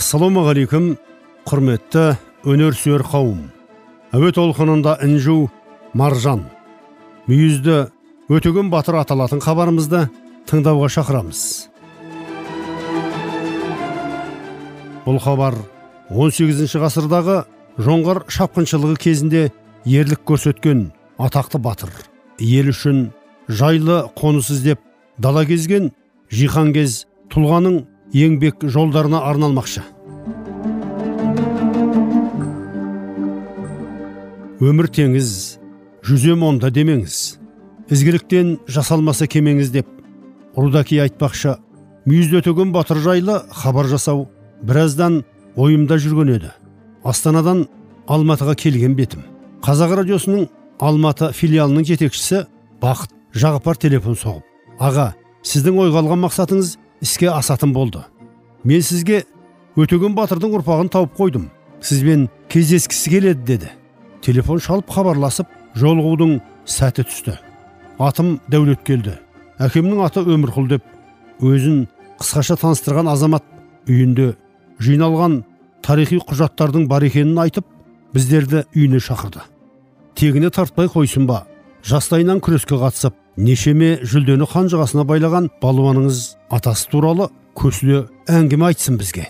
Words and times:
Ассалаумағалейкум 0.00 0.94
құрметті 1.44 2.02
өнерсүйер 2.48 3.02
қауым. 3.04 3.40
Әуе 4.16 4.30
толқынында 4.32 4.94
інжу 5.04 5.50
маржан. 5.92 6.46
Мүйізді 7.28 7.76
өтеген 8.32 8.70
батыр 8.72 8.96
аталатын 9.02 9.42
хабарымызды 9.44 10.06
тыңдауға 10.48 10.88
шақырамыз. 10.96 11.42
Бұл 15.04 15.20
хабар 15.20 15.58
18 16.08 16.64
ғасырдағы 16.80 17.42
жоңғар 17.76 18.24
шапқыншылығы 18.32 18.96
кезінде 19.04 19.46
ерлік 19.84 20.24
көрсеткен 20.24 20.86
атақты 21.20 21.60
батыр. 21.60 21.92
Ел 22.40 22.72
үшін 22.72 23.10
жайлы 23.52 24.06
қоныс 24.16 24.48
іздеп 24.56 24.80
дала 25.18 25.44
кезген 25.44 25.92
жихан 26.32 26.72
кез 26.72 27.02
тұлғаның 27.28 27.82
еңбек 28.12 28.64
жолдарына 28.66 29.22
арналмақшы. 29.28 29.82
Өмір 34.60 34.90
теңіз 34.92 35.30
жүзем 36.04 36.42
онда 36.44 36.70
демеңіз. 36.74 37.38
Ізгіліктен 37.90 38.58
жасалмаса 38.68 39.26
кемеңіз 39.30 39.70
деп 39.72 39.88
рудаки 40.56 40.98
айтпақшы 41.00 41.56
мүйізді 42.10 42.40
өтеген 42.42 42.74
батыр 42.74 43.00
жайлы 43.02 43.40
хабар 43.50 43.88
жасау 43.88 44.26
біраздан 44.62 45.22
ойымда 45.56 45.96
жүрген 46.02 46.34
еді. 46.36 46.52
Астанадан 47.04 47.66
алматыға 48.06 48.56
келген 48.58 48.94
бетім. 48.98 49.24
Қазақ 49.64 49.96
радиосының 50.02 50.48
алматы 50.80 51.30
филиалының 51.36 51.86
жетекшісі 51.88 52.44
бақыт 52.82 53.14
жағыпар 53.32 53.80
телефон 53.80 54.16
соғып. 54.18 54.44
Аға 54.80 55.12
сіздің 55.46 55.80
ойға 55.84 56.02
алған 56.02 56.24
мақсатыңыз 56.26 56.76
іске 57.00 57.30
асатын 57.32 57.72
болды. 57.72 58.02
Мен 58.64 58.82
сізге 58.82 59.24
өтеген 59.76 60.14
батырдың 60.16 60.58
ұрпағын 60.60 60.90
тауып 60.92 61.16
қойдым. 61.16 61.48
Сізбен 61.80 62.28
кездескісі 62.52 63.10
келеді 63.10 63.44
деді. 63.46 63.70
Телефон 64.22 64.60
шалып 64.60 64.90
хабарласып 64.92 65.48
жолығудың 65.80 66.40
сәті 66.68 67.06
түсті. 67.08 67.38
Атым 67.98 68.38
дәулет 68.52 68.84
келді. 68.84 69.16
Әкемнің 69.60 70.04
аты 70.04 70.24
өмірқұл 70.24 70.68
деп 70.68 70.84
өзін 71.40 71.86
қысқаша 72.20 72.58
таныстырған 72.60 73.08
азамат 73.12 73.44
үйінде 73.88 74.34
жиналған 74.80 75.40
тарихи 75.84 76.20
құжаттардың 76.28 76.86
бар 76.88 77.04
екенін 77.08 77.38
айтып 77.40 77.66
біздерді 78.14 78.64
үйіне 78.74 79.00
шақырды. 79.00 79.44
Тегіне 80.14 80.50
тартпай 80.50 80.88
қойсын 80.92 81.26
ба? 81.28 81.46
Жастайынан 81.86 82.40
күреске 82.44 82.76
қатысып 82.80 83.14
нешеме 83.40 83.98
жүлдені 84.04 84.46
қанжығасына 84.50 85.04
байлаған 85.08 85.48
балуаныңыз 85.62 86.20
атасы 86.52 86.88
туралы 86.92 87.30
көсіле 87.56 88.04
әңгіме 88.28 88.70
айтсын 88.70 88.98
бізге. 89.00 89.26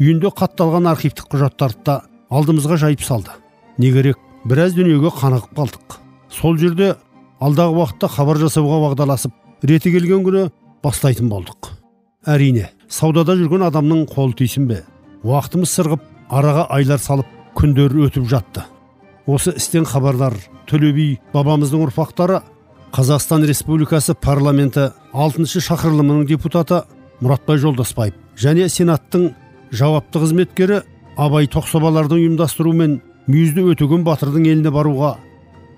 Үйінде 0.00 0.30
қатталған 0.36 0.90
архивтік 0.92 1.30
құжаттарды 1.32 1.84
да 1.86 1.96
алдымызға 2.30 2.76
жайып 2.82 3.02
салды. 3.04 3.32
Не 3.78 3.92
керек 3.92 4.20
біраз 4.44 4.76
дүниеге 4.76 5.12
қанығып 5.16 5.56
қалдық. 5.56 5.98
Сол 6.28 6.58
жерде 6.60 6.94
алдағы 7.40 7.80
уақытта 7.80 8.10
хабар 8.12 8.40
жасауға 8.44 8.82
уағдаласып 8.84 9.32
реті 9.64 9.92
келген 9.96 10.24
күні 10.26 10.46
бастайтын 10.84 11.30
болдық. 11.32 11.72
Әрине 12.26 12.70
саудада 12.88 13.36
жүрген 13.38 13.66
адамның 13.70 14.06
қолы 14.12 14.36
тисін 14.36 14.68
бе? 14.68 14.82
Уақытымыз 15.24 15.72
сырғып 15.72 16.02
араға 16.28 16.66
айлар 16.76 17.00
салып 17.00 17.26
күндер 17.56 17.94
өтіп 18.06 18.28
жатты. 18.28 18.66
Осы 19.26 19.54
істен 19.56 19.86
хабардар 19.86 20.36
төле 20.70 20.92
би 20.94 21.06
бабамыздың 21.34 21.82
ұрпақтары 21.88 22.40
қазақстан 22.94 23.46
республикасы 23.48 24.14
парламенті 24.14 24.90
алтыншы 25.12 25.60
шақырылымының 25.66 26.26
депутаты 26.30 26.82
мұратбай 27.20 27.58
жолдасбаев 27.62 28.14
және 28.38 28.68
сенаттың 28.70 29.30
жауапты 29.72 30.22
қызметкері 30.22 30.82
абай 31.16 31.48
тоқсабалардың 31.50 32.22
ұйымдастыруымен 32.22 33.00
мүйізді 33.26 33.64
өтеген 33.72 34.04
батырдың 34.06 34.46
еліне 34.46 34.72
баруға 34.74 35.16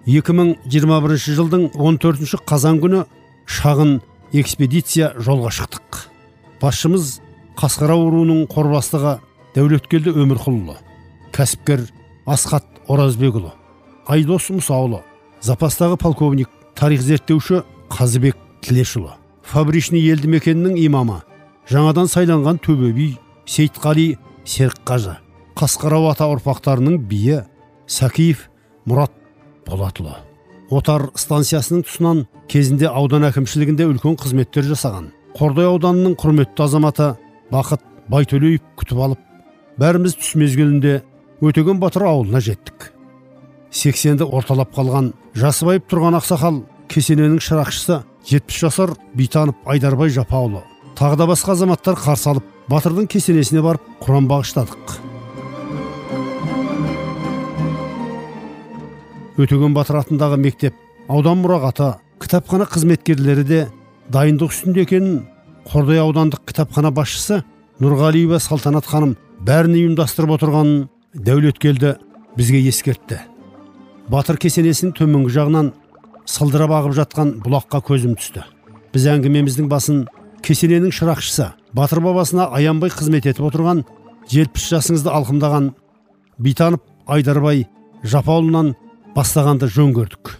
2021 0.08 1.16
жылдың 1.36 1.64
14 1.76 2.44
қазан 2.48 2.80
күні 2.82 3.04
шағын 3.48 3.98
экспедиция 4.32 5.12
жолға 5.20 5.50
шықтық. 5.56 5.98
Басшымыз 6.60 7.18
қасқара 7.58 7.96
руының 7.96 8.46
қорбастығы 8.52 9.18
дәулеткелді 9.56 10.14
өмірқұлұлы 10.22 10.78
кәсіпкер 11.36 11.86
асхат 12.26 12.66
оразбекұлы 12.88 13.52
айдос 14.08 14.48
мұсаұлы 14.54 15.02
запастағы 15.44 15.98
полковник 16.00 16.50
тарих 16.78 17.02
зерттеуші 17.04 17.62
қазыбек 17.92 18.36
тілешұлы 18.64 19.14
фабричный 19.44 20.02
елді 20.08 20.32
мекенінің 20.34 20.78
имамы 20.86 21.22
жаңадан 21.70 22.08
сайланған 22.08 22.60
төбе 22.64 22.92
би 22.96 23.08
сейітқали 23.48 24.14
серікқажы 24.48 25.18
қасқарау 25.58 26.08
ата 26.10 26.28
ұрпақтарының 26.30 27.00
биі 27.10 27.42
сәкиев 27.90 28.46
мұрат 28.88 29.12
болатұлы. 29.66 30.14
Отар 30.70 31.08
станциясының 31.18 31.84
тұсынан 31.86 32.24
кезінде 32.52 32.88
аудан 32.88 33.26
әкімшілігінде 33.28 33.86
үлкен 33.88 34.18
қызметтер 34.20 34.66
жасаған. 34.68 35.10
Қордай 35.36 35.68
ауданының 35.68 36.16
құрметті 36.20 36.64
азаматы 36.64 37.08
бақыт 37.52 37.82
байтөлеев 38.12 38.62
күтіп 38.78 39.00
алып 39.06 39.24
бәріміз 39.80 40.16
түс 40.20 40.34
мезгілінде 40.40 41.00
өтеген 41.42 41.78
батыр 41.78 42.08
ауылына 42.08 42.40
жеттік. 42.42 42.92
Сексенді 43.70 44.24
орталап 44.24 44.72
қалған 44.74 45.12
жасыбайып 45.38 45.86
тұрған 45.90 46.18
ақсақал 46.18 46.64
кесененің 46.90 47.38
шырақшысы 47.44 48.00
жетпіс 48.26 48.64
жасар 48.64 48.94
битанов 49.14 49.54
айдарбай 49.68 50.10
жапаұлы 50.10 50.64
тағы 50.98 51.20
да 51.20 51.28
басқа 51.30 51.54
азаматтар 51.54 51.94
қарсы 51.94 52.32
алып 52.32 52.46
батырдың 52.72 53.06
кесенесіне 53.12 53.62
барып 53.62 53.84
құран 54.02 54.26
бағыштадық. 54.26 54.96
Өтеген 59.38 59.76
батыр 59.76 60.00
атындағы 60.00 60.40
мектеп 60.42 60.74
аудан 61.06 61.38
мұрағаты 61.44 61.92
кітапхана 62.18 62.66
қызметкерлері 62.66 63.46
де 63.46 63.60
дайындық 64.10 64.50
үстінде 64.50 64.88
екенін 64.88 65.20
қордай 65.70 66.02
аудандық 66.02 66.42
кітапхана 66.50 66.90
басшысы 66.90 67.44
нұрғалиева 67.78 68.40
салтанат 68.42 68.88
ханым 68.90 69.14
бәрін 69.46 69.78
ұйымдастырып 69.78 70.34
отырғанын 70.34 70.88
дәулеткелді 71.14 71.96
бізге 72.36 72.60
ескертті. 72.68 73.22
Батыр 74.08 74.38
кесенесінің 74.40 74.94
төменгі 74.96 75.32
жағынан 75.32 75.70
сылдырап 76.28 76.74
ағып 76.78 76.96
жатқан 76.98 77.32
бұлаққа 77.44 77.80
көзім 77.88 78.16
түсті. 78.20 78.44
Біз 78.92 79.06
әңгімеміздің 79.14 79.68
басын 79.68 80.04
кесененің 80.44 80.92
шырақшысы 80.92 81.50
батыр 81.76 82.00
бабасына 82.04 82.48
аянбай 82.56 82.92
қызмет 82.92 83.28
етіп 83.28 83.48
отырған 83.50 83.84
жетпіс 84.28 84.68
жасыңызды 84.72 85.12
алқымдаған 85.12 85.70
битанов 86.38 86.84
айдарбай 87.06 87.66
жапаұлынан 88.04 88.74
бастағанды 89.16 89.68
жөн 89.72 89.94
көрдік. 89.96 90.34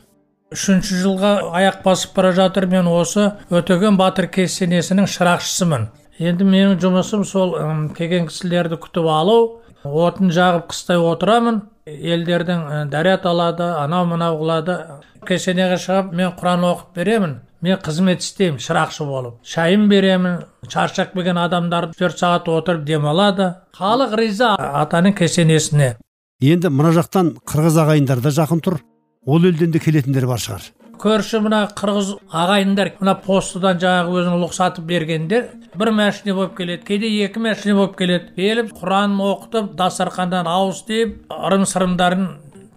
Үшінші 0.53 1.01
жылға 1.03 1.33
аяқ 1.59 1.83
басып 1.85 2.15
бара 2.17 2.33
жатыр 2.33 2.69
мен 2.69 2.89
осы 2.89 3.33
өтеген 3.53 3.99
батыр 4.01 4.29
кесенесінің 4.33 5.09
шырақшысымын. 5.13 5.89
Енді 6.19 6.45
менің 6.45 6.79
жұмысым 6.83 7.25
сол 7.29 7.53
келген 7.97 8.27
кісілерді 8.31 8.79
күтіп 8.81 9.07
алу 9.13 9.61
отын 9.85 10.33
жағып 10.35 10.71
қыстай 10.73 10.99
отырамын 10.99 11.61
елдердің 11.87 12.89
дәрет 12.93 13.27
алады 13.27 13.69
анау 13.79 14.07
мынау 14.07 14.39
қылады. 14.41 14.79
Кесенеге 15.27 15.79
шығып 15.81 16.13
мен 16.15 16.33
құран 16.39 16.65
оқып 16.69 16.97
беремін 16.97 17.39
мен 17.63 17.79
қызмет 17.83 18.23
істеймін 18.23 18.61
шырақшы 18.63 19.07
болып. 19.07 19.39
Шайын 19.43 19.89
беремін 19.91 20.43
шаршап 20.69 21.15
келген 21.15 21.39
адамдар 21.39 21.91
төрт 21.99 22.21
сағат 22.21 22.49
отырып 22.53 22.85
демалады. 22.87 23.55
Халық 23.79 24.17
риза 24.19 24.55
атаның 24.57 25.17
кесенесіне. 25.19 25.97
Енді 26.41 26.71
мына 26.71 26.93
жақтан 26.95 27.35
қырғыз 27.49 27.81
ағайындар 27.83 28.23
да 28.23 28.31
жақын 28.31 28.63
тұр. 28.63 28.79
Ол 29.27 29.45
елден 29.45 29.73
де 29.75 29.83
келетіндер 29.83 30.27
бар 30.27 30.39
шығар. 30.39 30.71
Көрші 30.99 31.41
мына 31.45 31.61
қырғыз 31.79 32.11
ағайындар 32.35 32.91
мына 32.99 33.15
постыдан 33.23 33.79
жаңағы 33.83 34.17
өзінің 34.19 34.43
рұқсаты 34.43 34.83
бергендер 34.89 35.49
бір 35.79 35.93
мәшіне 35.95 36.35
болып 36.35 36.57
келеді 36.59 36.85
кейде 36.89 37.11
екі 37.25 37.43
мәшіне 37.45 37.77
болып 37.79 37.97
келеді. 37.99 38.33
Келіп 38.37 38.73
құран 38.81 39.15
оқытып 39.23 39.73
дастархандан 39.79 40.49
ауыз 40.51 40.83
тиіп 40.89 41.33
ырым 41.35 41.67
сырымдарын 41.69 42.27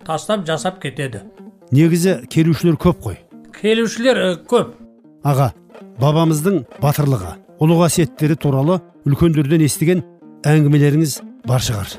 тастап 0.06 0.46
жасап 0.48 0.80
кетеді. 0.84 1.24
Негізі 1.72 2.20
келушілер 2.30 2.78
көп 2.82 3.02
қой. 3.08 3.18
Келушілер 3.62 4.22
көп. 4.50 4.78
Аға 5.24 5.52
бабамыздың 6.02 6.64
батырлығы 6.82 7.36
ұлы 7.62 7.82
қасиеттері 7.84 8.38
туралы 8.42 8.80
үлкендерден 9.06 9.66
естіген 9.66 10.06
әңгімелеріңіз 10.46 11.20
бар 11.50 11.62
шығар. 11.62 11.94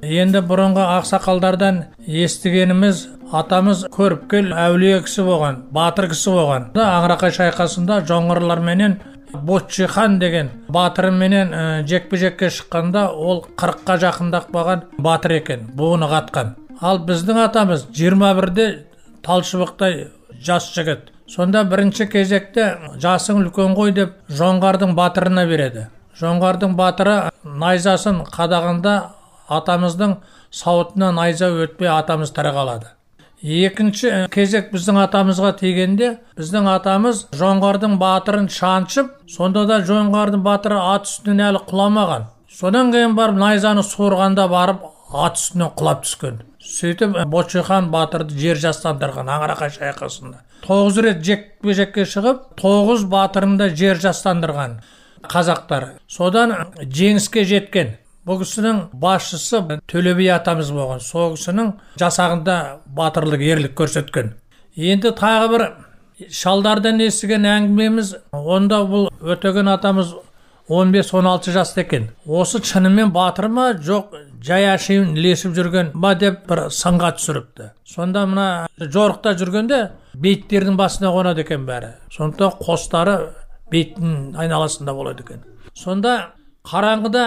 Енді 0.00 0.40
бұрынғы 0.48 0.84
ақсақалдардан 0.96 1.82
естігеніміз 2.08 3.02
атамыз 3.36 3.84
көріпкел 3.94 4.50
әулие 4.58 4.98
кісі 5.04 5.24
болған 5.26 5.62
батыр 5.74 6.08
кісі 6.10 6.34
болған. 6.34 6.70
Да 6.74 6.86
аңырақай 6.98 7.34
шайқасында 7.36 8.00
жоңғарларменен 8.08 8.96
ботшихан 9.32 10.18
деген 10.18 10.50
батырыменен 10.68 11.54
ә, 11.54 11.62
жекпе 11.86 12.18
жекке 12.18 12.50
шыққанда 12.50 13.06
ол 13.14 13.44
қырыққа 13.56 13.98
жақындап 14.04 14.50
қалған 14.50 14.82
батыр 14.98 15.36
екен 15.38 15.70
буыны 15.78 16.10
қатқан. 16.10 16.56
Ал 16.80 16.98
біздің 17.06 17.44
атамыз 17.44 17.86
21-де 17.94 18.68
талшыбықтай 19.22 20.08
жас 20.42 20.72
жігіт. 20.74 21.12
Сонда 21.30 21.62
бірінші 21.62 22.08
кезекте 22.10 22.72
жасың 22.98 23.44
үлкен 23.44 23.76
ғой 23.78 23.94
деп 23.94 24.16
жоңғардың 24.28 24.96
батырына 24.98 25.46
береді. 25.46 25.86
Жоңғардың 26.18 26.74
батыры 26.76 27.18
найзасын 27.44 28.24
қадағанда 28.34 28.96
атамыздың 29.48 30.16
сауытынан 30.50 31.14
найза 31.20 31.52
өтпей 31.54 31.88
атамыз 31.92 32.34
тірі 32.34 32.56
қалады. 32.56 32.90
Екінші 33.42 34.10
кезек 34.34 34.68
біздің 34.74 34.98
атамызға 35.06 35.54
тигенде 35.60 36.10
біздің 36.38 36.68
атамыз 36.74 37.22
жоңғардың 37.36 37.96
батырын 38.00 38.48
шаншып 38.52 39.14
сонда 39.30 39.64
да 39.68 39.80
жоңғардың 39.88 40.44
батыры 40.44 40.78
ат 40.80 41.08
үстінен 41.08 41.42
әлі 41.48 41.62
құламаған. 41.70 42.28
Содан 42.50 42.92
кейін 42.92 43.16
барып 43.16 43.40
найзаны 43.40 43.82
суырғанда 43.86 44.46
барып 44.50 44.84
ат 45.12 45.40
үстінен 45.40 45.72
құлап 45.78 46.04
түскен. 46.04 46.42
Сөйтіп 46.60 47.16
ботшихан 47.32 47.88
батырды 47.90 48.36
жер 48.36 48.60
жастандырған 48.60 49.30
аңырақай 49.32 49.72
шайқасында. 49.78 50.42
Тоғыз 50.66 51.00
рет 51.06 51.24
жекпе 51.24 51.74
жекке 51.74 52.04
шығып 52.04 52.42
тоғыз 52.60 53.06
батырын 53.08 53.56
да 53.56 53.70
жер 53.72 53.96
жастандырған 54.02 54.80
қазақтар. 55.24 55.94
Содан 56.08 56.52
жеңіске 56.84 57.46
жеткен. 57.48 57.96
Бұл 58.26 58.40
кісінің 58.42 58.80
басшысы 59.00 59.62
төле 59.90 60.14
би 60.18 60.28
атамыз 60.32 60.72
болған. 60.76 61.00
Сол 61.04 61.36
кісінің 61.36 61.72
жасағында 62.00 62.56
батырлық 62.96 63.44
ерлік 63.46 63.76
көрсеткен. 63.80 64.34
Енді 64.76 65.14
тағы 65.18 65.52
бір 65.54 65.66
шалдардан 66.28 67.00
естіген 67.00 67.46
әңгімеміз 67.48 68.16
онда 68.36 68.82
бұл 68.88 69.08
өтеген 69.20 69.70
атамыз 69.72 70.12
15-16 70.70 71.50
жаста 71.50 71.82
екен. 71.82 72.10
Осы 72.26 72.60
шынымен 72.62 73.10
батыр 73.10 73.48
ма 73.50 73.72
жоқ 73.74 74.14
жай 74.44 74.68
әшейін 74.70 75.16
ілесіп 75.18 75.56
жүрген 75.56 75.90
ба 75.94 76.12
деп 76.14 76.44
бір 76.46 76.68
сынға 76.70 77.14
түсіріпті. 77.18 77.72
Сонда 77.84 78.22
мына 78.30 78.46
жорықта 78.78 79.34
жүргенде 79.40 79.80
бейіттердің 80.14 80.78
басына 80.78 81.10
қонады 81.10 81.42
екен 81.42 81.66
бәрі. 81.66 81.96
Сондықтан 82.14 82.60
қостары 82.62 83.16
бейіттің 83.72 84.36
айналасында 84.38 84.94
болады 84.94 85.26
екен. 85.26 85.42
Сонда 85.74 86.14
қараңғыда 86.70 87.22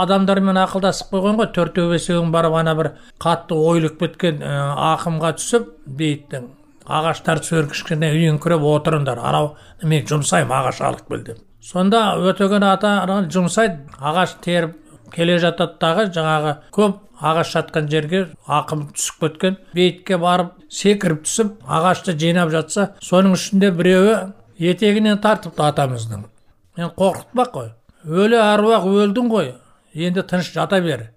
адамдармен 0.00 0.58
ақылдасып 0.64 1.14
қойған 1.14 1.40
ғой 1.40 1.48
төртеу 1.56 1.90
бесеуің 1.90 2.30
барып 2.34 2.58
ана 2.60 2.74
бір 2.78 2.90
қатты 3.22 3.56
ойылып 3.58 3.98
кеткен 4.00 4.42
ә, 4.42 4.52
ақымға 4.94 5.32
түсіп 5.40 5.72
бейіттің 5.98 6.46
ағаштар 6.84 7.40
түсер 7.40 7.68
кішкене 7.70 8.12
үйеңкіреп 8.12 8.64
отырыңдар. 8.68 9.18
Анау 9.18 9.54
мен 9.82 10.04
жұмсаймын 10.06 10.52
ағаш 10.58 10.82
алып 10.84 11.08
кел 11.08 11.24
деп. 11.24 11.38
Сонда 11.64 12.14
өтеген 12.20 12.64
ата 12.68 12.92
жұмсайды 13.32 13.88
ағаш 13.98 14.36
теріп 14.44 14.76
келе 15.14 15.38
жатады 15.40 15.78
дағы 15.80 16.10
жаңағы 16.12 16.54
көп 16.74 16.98
ағаш 17.24 17.54
жатқан 17.56 17.88
жерге 17.88 18.26
ақым 18.46 18.88
түсіп 18.92 19.22
кеткен. 19.24 19.56
Бейітке 19.74 20.18
барып 20.20 20.52
секіріп 20.68 21.24
түсіп 21.24 21.56
ағашты 21.64 22.16
жинап 22.18 22.52
жатса 22.52 22.90
соның 23.00 23.38
ішінде 23.38 23.70
біреуі 23.72 24.18
етегінен 24.58 25.22
тартыпты 25.24 25.64
атамыздың. 25.70 26.28
Мен 26.76 26.92
қорқытпақ 26.98 27.54
қой. 27.54 27.72
Өлі 28.04 28.38
әруақ 28.40 28.88
өлдің 28.90 29.30
ғой 29.32 29.54
енді 29.94 30.22
тыныш 30.22 30.52
жата 30.52 30.80
бер. 30.84 31.08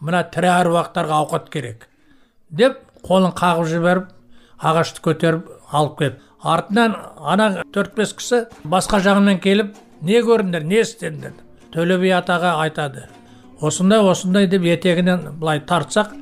Мына 0.00 0.24
тірі 0.34 0.50
әруақтарға 0.50 1.20
ауқат 1.22 1.48
керек. 1.52 1.86
Деп 2.50 2.80
қолын 3.06 3.34
қағып 3.38 3.68
жіберіп 3.70 4.10
ағашты 4.58 5.02
көтеріп 5.04 5.46
алып 5.70 5.98
келіп 5.98 6.20
артынан 6.42 6.96
ана 7.18 7.48
төрт 7.74 7.94
бес 7.96 8.12
кісі 8.18 8.44
басқа 8.66 8.98
жағынан 9.04 9.38
келіп 9.42 9.76
не 10.02 10.18
көрдіңдер 10.26 10.66
не 10.66 10.82
істедіңдер? 10.82 11.32
төле 11.72 11.98
би 11.98 12.10
атаға 12.12 12.56
айтады. 12.64 13.06
Осындай 13.60 14.02
осындай 14.02 14.48
деп 14.50 14.66
етегінен 14.66 15.30
былай 15.40 15.62
тартсақ 15.68 16.12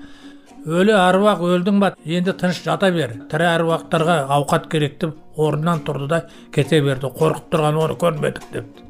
өлі 0.67 0.95
әруақ 0.95 1.43
өлдің 1.49 1.81
ба 1.83 1.95
енді 2.05 2.37
тыныш 2.37 2.63
жата 2.67 2.93
бер. 2.95 3.17
Тірі 3.33 3.49
әруақтарға 3.55 4.21
ауқат 4.37 4.69
керек 4.71 5.01
деп 5.01 5.17
орнынан 5.37 5.83
тұрды 5.87 6.09
да 6.13 6.23
кете 6.53 6.83
берді. 6.85 7.11
Қорқып 7.17 7.51
тұрған 7.55 7.81
оны 7.87 7.99
көрмедік 7.99 8.53
депті. 8.53 8.90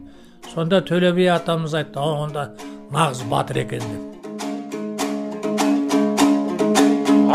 Сонда 0.55 0.81
төле 0.83 1.13
би 1.15 1.27
атамыз 1.31 1.75
айтты 1.79 2.01
онда 2.03 2.43
нағыз 2.95 3.21
батыр 3.31 3.61
екен 3.63 3.85
деп. 3.91 4.03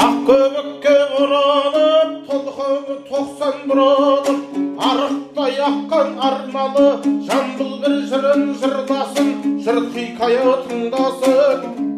Ақкөбікке 0.06 0.96
оранып 1.22 2.12
толқыны 2.28 2.98
тоқсан 3.08 3.64
бұралып 3.70 4.42
арықтай 4.90 5.56
аққан 5.70 6.10
арналы 6.30 6.88
жамбыл 7.30 7.74
бір 7.86 7.98
жырын 8.12 8.44
жырласын 8.60 9.34
жыр 9.64 9.80
хикая 9.96 10.58
тыңдасын. 10.68 11.95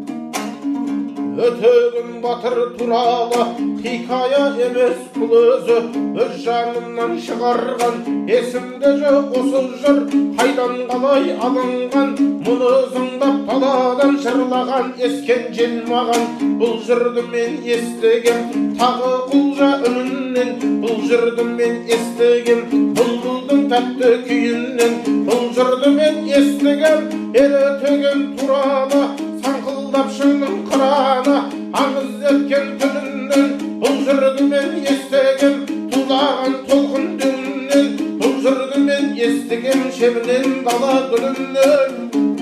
Өтегін 1.38 2.22
батыр 2.22 2.56
туралы 2.78 3.44
хикая 3.82 4.40
емес 4.66 5.04
бұл 5.14 5.34
өзі 5.38 5.76
өз 6.24 6.32
жанымнан 6.42 7.14
шығарған 7.26 8.00
есімде 8.32 8.94
жоқ 9.04 9.36
осы 9.42 9.62
жыр 9.84 10.00
қайдан 10.40 10.74
қалай 10.90 11.36
алынған 11.48 12.16
мұны 12.48 12.72
ызыңдап 12.80 13.44
даладан 13.52 14.18
жырлаған 14.24 14.90
ескен 15.10 15.46
жел 15.60 15.78
маған 15.92 16.26
бұл 16.64 16.76
жырды 16.90 17.28
мен 17.30 17.62
естігем 17.76 18.74
тағы 18.82 19.14
құлжа 19.30 19.70
үнінен 19.92 20.82
бұл 20.82 21.06
жырды 21.12 21.46
мен 21.52 21.80
естігем 21.86 22.66
бұлбұлдың 22.98 23.70
тәтті 23.76 24.12
күйінен 24.26 25.00
бұл 25.30 25.48
жырды 25.54 25.94
мен 26.02 26.20
естігем 26.42 27.08
ел 27.38 27.58
өтеген 27.62 28.30
туралы 28.42 29.27
саңқылдап 29.44 30.10
шыңның 30.18 30.56
қыраны 30.70 31.36
аңыз 31.82 32.26
еткен 32.32 32.70
түнінен 32.82 33.54
бұл 33.84 33.98
жырды 34.08 34.48
мен 34.52 34.76
естігем 34.94 35.60
тулаған 35.94 36.58
толқын 36.70 37.08
дүнінен 37.22 37.92
бұл 38.22 38.36
жырды 38.46 38.84
мен 38.88 39.14
естігем 39.30 39.88
шебінен 40.00 40.62
дала 40.68 40.98
гүлінен 41.14 42.37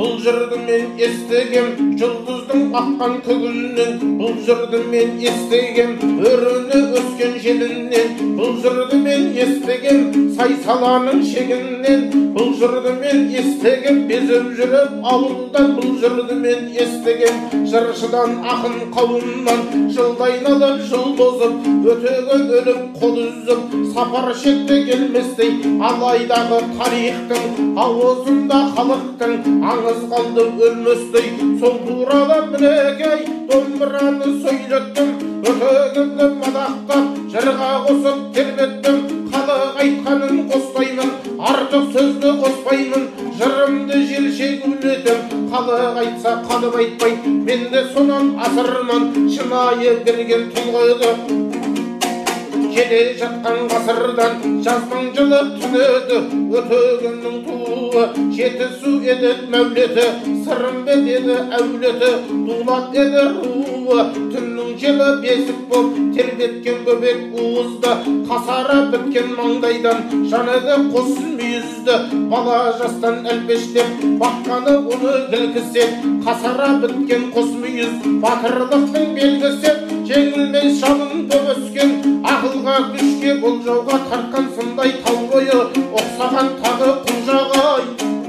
бұл 0.00 0.14
жырды 0.24 0.56
мен 0.64 0.94
естігем 0.96 1.74
жұлдыздың 2.00 2.70
аққан 2.80 3.18
күгінен 3.26 3.98
бұл 4.20 4.38
жырды 4.46 4.80
мен 4.88 5.18
естігем 5.20 5.98
өріні 6.24 6.80
өскен 6.96 7.36
желінен. 7.44 8.14
Бұл 8.38 8.56
жырды 8.64 8.96
мен 9.02 9.26
естігем 9.36 10.30
сай 10.36 10.54
саланың 10.64 11.20
шегінен. 11.28 12.06
Бұл 12.36 12.54
жырды 12.60 12.94
мен 13.00 13.26
естігем 13.42 14.02
безіп 14.08 14.50
жүріп 14.56 14.96
ауылдан 15.12 15.74
бұл 15.76 15.96
жырды 16.00 16.36
мен 16.44 16.68
естігем 16.84 17.66
жыршыдан 17.68 18.38
ақын 18.54 18.78
қауымнан. 18.96 19.64
Жылда 19.96 20.30
айналып 20.30 20.84
жыл 20.88 21.12
тозып 21.18 21.68
өтеген 21.92 22.46
өліп 22.60 22.82
қол 23.00 23.20
үзіп. 23.26 23.76
Сапар 23.94 24.32
шекте 24.38 24.82
келместей 24.86 25.56
алайдағы 25.90 26.60
тарихтың 26.78 27.74
ауызында 27.84 28.60
халықтың 28.76 29.36
аңыз 29.90 30.02
қалды 30.10 30.42
өлместей 30.66 31.30
сол 31.60 31.78
туралы 31.86 32.36
мінекей 32.50 33.24
домбыраны 33.48 34.28
сөйлеттім 34.44 35.10
өтегенді 35.50 36.28
мадақтап 36.42 37.18
жырға 37.32 37.70
қосып 37.88 38.22
тербеттім 38.36 39.02
халық 39.34 39.82
айтқанын 39.84 40.40
қоспаймын 40.52 41.12
артық 41.50 41.90
сөзді 41.98 42.34
қоспаймын 42.44 43.10
жырымды 43.42 44.02
желше 44.14 44.50
гулетем 44.62 45.46
халық 45.50 46.02
айтса 46.06 46.38
қалып 46.48 46.82
айтпай 46.84 47.16
мен 47.26 47.70
де 47.74 47.86
сонан 47.92 48.34
асырман 48.46 49.10
шынайы 49.36 49.96
берген 50.06 50.52
тұлғайды 50.54 51.49
келе 52.74 53.00
жатқан 53.20 53.58
ғасырдан 53.72 54.36
жаздың 54.66 55.08
жылы 55.16 55.40
түн 55.56 55.74
еді 55.86 56.18
өтегеннің 56.60 57.36
туы 57.46 58.04
жетісу 58.36 58.92
еді 59.14 59.32
мәулеті 59.54 60.06
сырымбет 60.44 61.10
еді 61.16 61.36
әулеті 61.58 62.12
дулат 62.46 62.96
еді 63.04 63.26
руы 63.40 64.06
түннің 64.14 64.49
жылы 64.80 65.08
бесік 65.20 65.58
боп 65.68 65.92
тербеткен 66.16 66.84
бөбек 66.86 67.34
уызды 67.36 67.90
қасара 68.28 68.78
біткен 68.92 69.34
маңдайдан. 69.36 70.00
Жаныды 70.30 70.76
қос 70.94 71.10
мүйізді 71.20 71.96
бала 72.30 72.58
жастан 72.80 73.26
әлпештеп 73.32 74.04
баққаны 74.22 74.76
оны 74.94 75.14
кілкісеп 75.32 76.06
қасара 76.26 76.70
біткен 76.84 77.28
қос 77.34 77.50
мүйіз 77.60 77.98
батырлықтың 78.24 79.12
белгісі. 79.18 79.74
Жеңілмей 80.10 80.72
шалын 80.80 81.26
боп 81.30 81.50
өскен 81.56 82.24
ақылға 82.32 82.78
күшке 82.94 83.36
болжауға 83.44 84.00
тартқан 84.08 84.48
сындай 84.56 84.96
тал 85.04 85.20
бойы. 85.34 85.60
Ұқсаған 85.90 86.56
тағы 86.64 86.94
құлжағай 87.04 88.19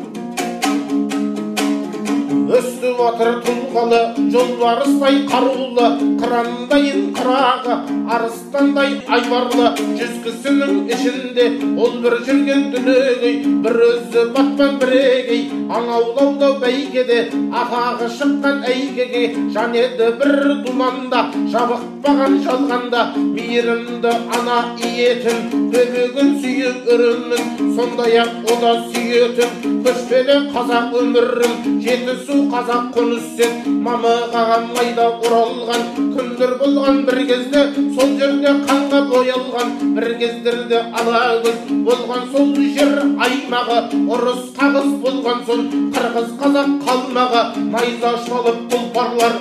өсті 2.51 2.91
батыр 2.97 3.37
тұлғалы 3.45 3.99
жолбарыстай 4.33 5.21
қарулы 5.29 5.87
қырандайын 6.19 7.05
қырағы 7.15 7.77
арыстандай 8.11 8.97
айбарлы. 9.07 9.69
Жүз 9.99 10.17
кісінің 10.25 10.81
ішінде 10.91 11.45
ол 11.79 11.95
бір 12.03 12.17
жүрген 12.27 12.65
дүлегей 12.73 13.37
бір 13.63 13.79
өзі 13.87 14.25
батпан 14.35 14.79
бірегей 14.81 15.45
аң 15.71 15.87
аулауда 15.97 16.51
бәйгеде 16.63 17.21
атағы 17.61 18.09
шыққан 18.17 18.65
әйгеге 18.67 19.23
жан 19.55 19.77
еді 19.77 20.11
бір 20.19 20.35
думанда 20.65 21.23
жабықпаған 21.53 22.39
жалғанда. 22.47 23.05
Мейірімді 23.31 24.15
ана 24.37 24.59
иетін 24.83 25.69
бөбегін 25.71 26.35
сүйіп 26.43 26.91
үрімін. 26.95 27.75
Сондай 27.77 28.19
ақ 28.25 28.51
о 28.51 28.59
да 28.61 28.75
сүйетін 28.91 29.71
көшпелі 29.85 30.37
қазақ 30.51 30.97
өмірім 30.99 31.79
жетісу 31.85 32.40
қазақ 32.51 32.87
қонысет 32.95 33.67
мамығаға 33.85 34.57
майда 34.71 35.07
оралған. 35.25 35.83
Күндер 36.15 36.55
болған 36.61 37.01
бір 37.07 37.19
кезде 37.31 37.63
сол 37.95 38.15
жерде 38.19 38.53
қанға 38.67 39.01
боялған. 39.11 39.73
Бір 39.97 40.07
кездерде 40.21 40.83
ала 41.01 41.23
көз 41.45 41.59
болған 41.87 42.27
сол 42.33 42.53
жер 42.77 42.93
аймағы. 43.27 43.79
Ұрыс 44.15 44.43
қағыс 44.59 44.93
болған 45.05 45.43
соң 45.49 45.67
қырғыз 45.97 46.31
қазақ 46.41 46.77
қалмағы. 46.87 47.43
Найза 47.75 48.15
шалып 48.27 48.65
тұлпарлар 48.71 49.39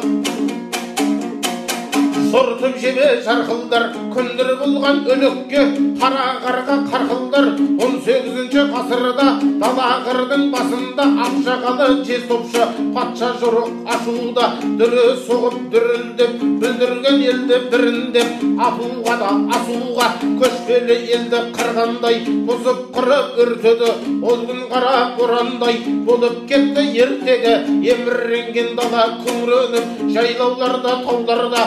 сортып 2.30 2.76
жебе 2.82 3.06
жарқылдар 3.26 3.86
күндір 4.14 4.50
болған 4.60 5.00
өлекке 5.14 5.62
қара 6.00 6.26
қарға 6.44 6.76
қарқылдар 6.92 7.48
он 7.86 7.96
сегізінші 8.06 8.66
ғасырда 8.74 9.26
дала 9.62 9.88
қырдың 10.06 10.46
басында 10.54 11.06
ақжағалы 11.26 11.88
жез 12.06 12.26
топшы 12.30 12.68
патша 12.94 13.32
жорық 13.42 13.72
ашуда 13.96 14.46
дүрі 14.80 15.06
соғып 15.26 15.58
дүрілдеп 15.74 16.38
бүлдірген 16.62 17.22
елді 17.32 17.58
біріндеп 17.72 18.30
апуға 18.66 19.16
да 19.20 19.30
асуға. 19.56 20.08
көшпелі 20.40 20.96
елді 21.16 21.40
қырғандай 21.56 22.20
бұзып 22.48 22.80
қырып 22.94 23.40
үртеді 23.44 23.90
ол 24.22 24.44
күн 24.48 24.62
қара 24.72 24.94
борандай 25.18 25.80
болып 26.06 26.46
кетті. 26.48 26.84
ертегі 27.04 27.54
еміренген 27.92 28.76
дала 28.76 29.04
күңіреніп 29.24 30.14
жайлауларда 30.14 30.94
тауларда 31.04 31.62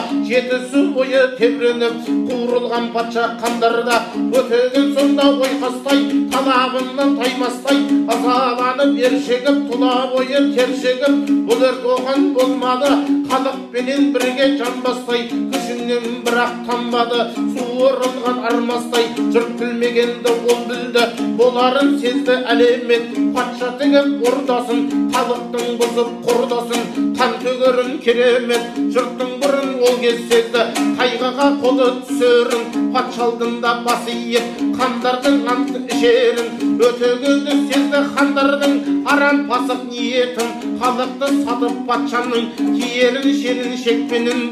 жетісу 0.54 0.82
бойы 0.94 1.20
тебіреніп 1.38 2.04
қуырылған 2.28 2.90
патша 2.94 3.24
қандарда 3.40 3.96
өтеген 4.38 4.92
сонда 4.94 5.26
ойқастай 5.46 6.02
талабынан 6.30 7.16
таймастай 7.18 7.80
ызаланып 8.14 8.98
ершегіп 9.08 9.58
тұла 9.70 9.92
бойы 10.12 10.42
тершегіп 10.54 11.32
бұл 11.48 11.64
ерт 11.70 11.88
оған 11.96 12.28
болмады 12.36 12.92
халықпенен 13.32 14.12
бірге 14.14 14.48
жанбастай 14.60 15.26
күшінен 15.32 16.22
бірақ 16.28 16.54
танбады 16.68 17.26
суырылған 17.38 18.42
армастай 18.52 19.10
жұрт 19.34 19.56
білмегенді 19.58 20.36
ол 20.52 20.62
білді 20.70 21.08
боларын 21.40 21.96
сезді 21.98 22.38
әлемет 22.54 23.10
патша 23.34 23.72
тігіп 23.80 24.28
ордасын 24.30 24.86
халықтың 25.16 25.80
бұзып 25.82 26.14
құрдасын 26.28 27.12
қан 27.18 27.38
төгерін 27.42 27.98
керемет 28.04 28.78
жұрттың 28.94 29.36
бұрын 29.42 29.74
ол 29.88 29.98
кез 30.02 30.20
сезді 30.44 30.62
қайғыға 30.98 31.46
қолы 31.62 31.86
түсерін 32.04 32.90
патша 32.92 33.24
алдында 33.26 33.70
бас 33.84 34.08
иіп 34.10 34.60
хандардың 34.78 35.36
ант 35.48 35.70
ішерін 35.94 36.80
өтегенді 36.84 37.56
сезді 37.70 38.02
хандардың 38.16 38.74
арам 39.12 39.44
пасық 39.48 39.84
ниетін 39.88 40.78
халықты 40.82 41.30
сатып 41.44 41.80
патшаның 41.88 42.50
киерін 42.58 43.28
шенін 43.40 43.76
шекпенін. 43.84 44.42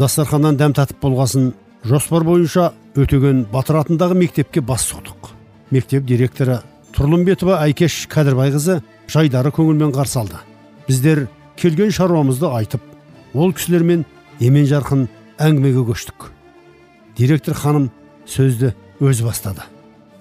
Дастарханнан 0.00 0.56
дәм 0.56 0.74
татып 0.76 1.00
болғасын 1.02 1.52
жоспар 1.84 2.24
бойынша 2.24 2.72
өтеген 2.96 3.46
батыр 3.52 3.82
атындағы 3.82 4.16
мектепке 4.16 4.60
бас 4.60 4.86
сұқтық. 4.88 5.32
Мектеп 5.70 6.06
директоры 6.08 6.60
тұрлымбетова 7.00 7.62
әйкеш 7.64 7.94
кәдірбайқызы 8.12 8.74
жайдары 9.08 9.48
көңілмен 9.56 9.94
қарсы 9.96 10.18
алды 10.20 10.36
біздер 10.84 11.22
келген 11.56 11.88
шаруамызды 11.96 12.44
айтып 12.52 12.84
ол 13.32 13.54
кісілермен 13.56 14.02
емен 14.44 14.68
жарқын 14.68 15.06
әңгімеге 15.40 15.86
көштік 15.88 16.26
директор 17.16 17.56
ханым 17.56 17.88
сөзді 18.28 18.74
өзі 19.00 19.24
бастады 19.30 19.64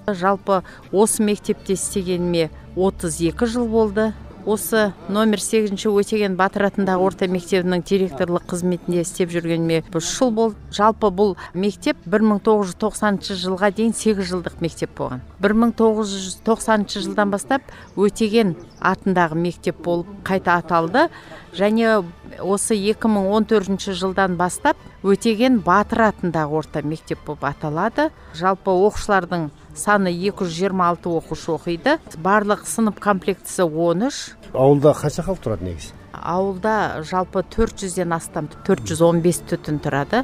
жалпы 0.08 0.62
осы 0.96 1.28
мектепте 1.28 1.76
істегеніме 1.76 2.48
32 2.78 3.46
жыл 3.52 3.68
болды. 3.68 4.14
Осы 4.50 4.94
номер 5.10 5.42
8 5.44 5.78
өтеген 5.78 6.34
батыр 6.40 6.66
атындағы 6.70 7.06
орта 7.06 7.28
мектебінің 7.30 7.84
директорлық 7.86 8.48
қызметінде 8.50 9.04
істеп 9.04 9.30
жүргеніме 9.34 9.84
үш 9.94 10.08
жыл 10.16 10.32
болды 10.34 10.58
жалпы 10.74 11.12
бұл 11.14 11.36
мектеп 11.54 12.00
1990 12.10 13.38
жылға 13.44 13.70
дейін 13.78 13.94
8 13.94 14.26
жылдық 14.32 14.58
мектеп 14.64 14.96
болған. 14.98 15.22
1990 15.46 16.98
жылдан 17.06 17.30
бастап 17.30 17.70
өтеген 17.96 18.56
атындағы 18.82 19.38
мектеп 19.38 19.84
болып 19.86 20.10
қайта 20.26 20.58
аталды 20.64 21.08
және 21.54 22.02
осы 22.42 22.74
2014 22.74 23.94
жылдан 23.94 24.38
бастап 24.40 24.78
өтеген 25.04 25.62
батыр 25.62 26.08
атындағы 26.10 26.58
орта 26.64 26.82
мектеп 26.82 27.22
болып 27.28 27.46
аталады. 27.54 28.10
Жалпы 28.34 28.74
оқушылардың 28.74 29.50
саны 29.80 30.12
226 30.12 31.08
оқушы 31.08 31.56
оқиды. 31.56 31.98
Барлық 32.20 32.68
сынып 32.68 33.00
комплектісі 33.00 33.64
13 33.66 34.36
ауылда 34.54 34.94
қанша 34.98 35.24
халық 35.26 35.42
тұрады 35.44 35.68
негізі? 35.68 35.94
Ауылда 36.14 37.04
жалпы 37.06 37.44
400-ден 37.54 38.14
астам 38.16 38.50
415 38.66 39.46
түтін 39.50 39.80
тұрады. 39.84 40.24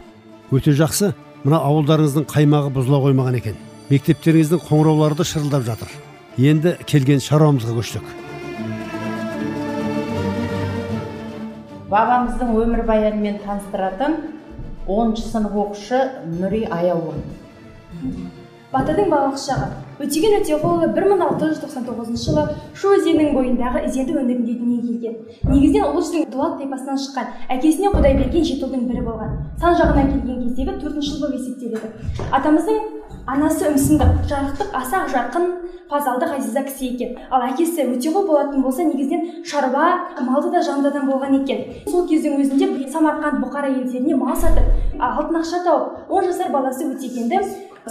Өте 0.51 0.73
жақсы. 0.75 1.13
Мына 1.45 1.61
ауылдарыңыздың 1.61 2.25
қаймағы 2.29 2.71
бұзыла 2.73 2.99
қоймаған 3.03 3.37
екен. 3.37 3.57
Мектептеріңіздің 3.91 4.63
қоңыраулары 4.65 5.17
да 5.19 5.25
шырылдап 5.29 5.65
жатыр. 5.67 5.91
Енді 6.41 6.75
келген 6.89 7.21
шаруамызға 7.21 7.75
көштік. 7.77 8.07
Бабамыздың 11.91 12.55
өмірбаянымен 12.63 13.37
таныстыратын 13.45 14.17
10 14.89 15.13
сынып 15.21 15.53
оқушы 15.67 16.01
нүри 16.33 16.65
аяулым 16.65 17.21
батырдың 18.75 19.11
балалық 19.11 19.83
өтеген 19.95 20.41
өтеғұлұлы 20.41 20.89
бір 20.91 21.05
мың 21.07 21.21
алты 21.23 21.47
жүз 21.51 21.59
тоқсан 21.61 21.85
тоғызыншы 21.87 22.25
жылы 22.27 22.43
шу 22.75 22.91
өзенінің 22.97 23.31
бойындағы 23.37 23.83
ізенді 23.87 24.17
өңірінде 24.19 24.55
дүниеге 24.59 24.87
келген. 24.89 25.13
Негізінен 25.47 25.85
ұлы 25.87 26.01
жүздің 26.03 26.25
дулат 26.33 26.57
тайпасынан 26.59 26.99
шыққан 26.99 27.29
әкесіне 27.55 27.93
құдай 27.93 28.17
берген 28.19 28.43
жеті 28.43 28.67
ұлдың 28.67 28.83
бірі 28.89 29.05
болған. 29.05 29.37
Сан 29.61 29.77
жағынан 29.79 30.11
келген 30.11 30.41
кездегі 30.43 30.75
төртінші 30.81 31.13
ұл 31.15 31.21
болып 31.23 31.37
есептеледі. 31.39 31.91
Атамыздың 32.35 32.81
анасы 33.35 33.69
үмсіндік 33.71 34.25
жарықтық 34.27 34.75
аса 34.81 35.05
жарқын 35.13 35.47
фазалды 35.89 36.27
ғазиза 36.27 36.65
кісі 36.65 36.89
екен. 36.91 37.15
Ал 37.31 37.45
әкесі 37.47 37.85
өтеғұл 37.93 38.27
болатын 38.27 38.65
болса 38.65 38.83
негізінен 38.83 39.45
шаруа 39.47 40.17
малды 40.19 40.51
да 40.51 40.63
жанды 40.65 40.89
адам 40.91 41.07
болған 41.07 41.39
екен. 41.39 41.61
Сол 41.87 42.07
кездің 42.09 42.41
өзінде 42.41 42.89
самарқанд 42.91 43.39
бұқара 43.45 43.71
елдеріне 43.71 44.17
мал 44.17 44.35
сатып 44.35 44.99
алтын 44.99 45.39
ақша 45.41 45.61
тауып 45.63 46.11
он 46.11 46.25
жасар 46.25 46.51
баласы 46.51 46.89
өтегенді 46.89 47.41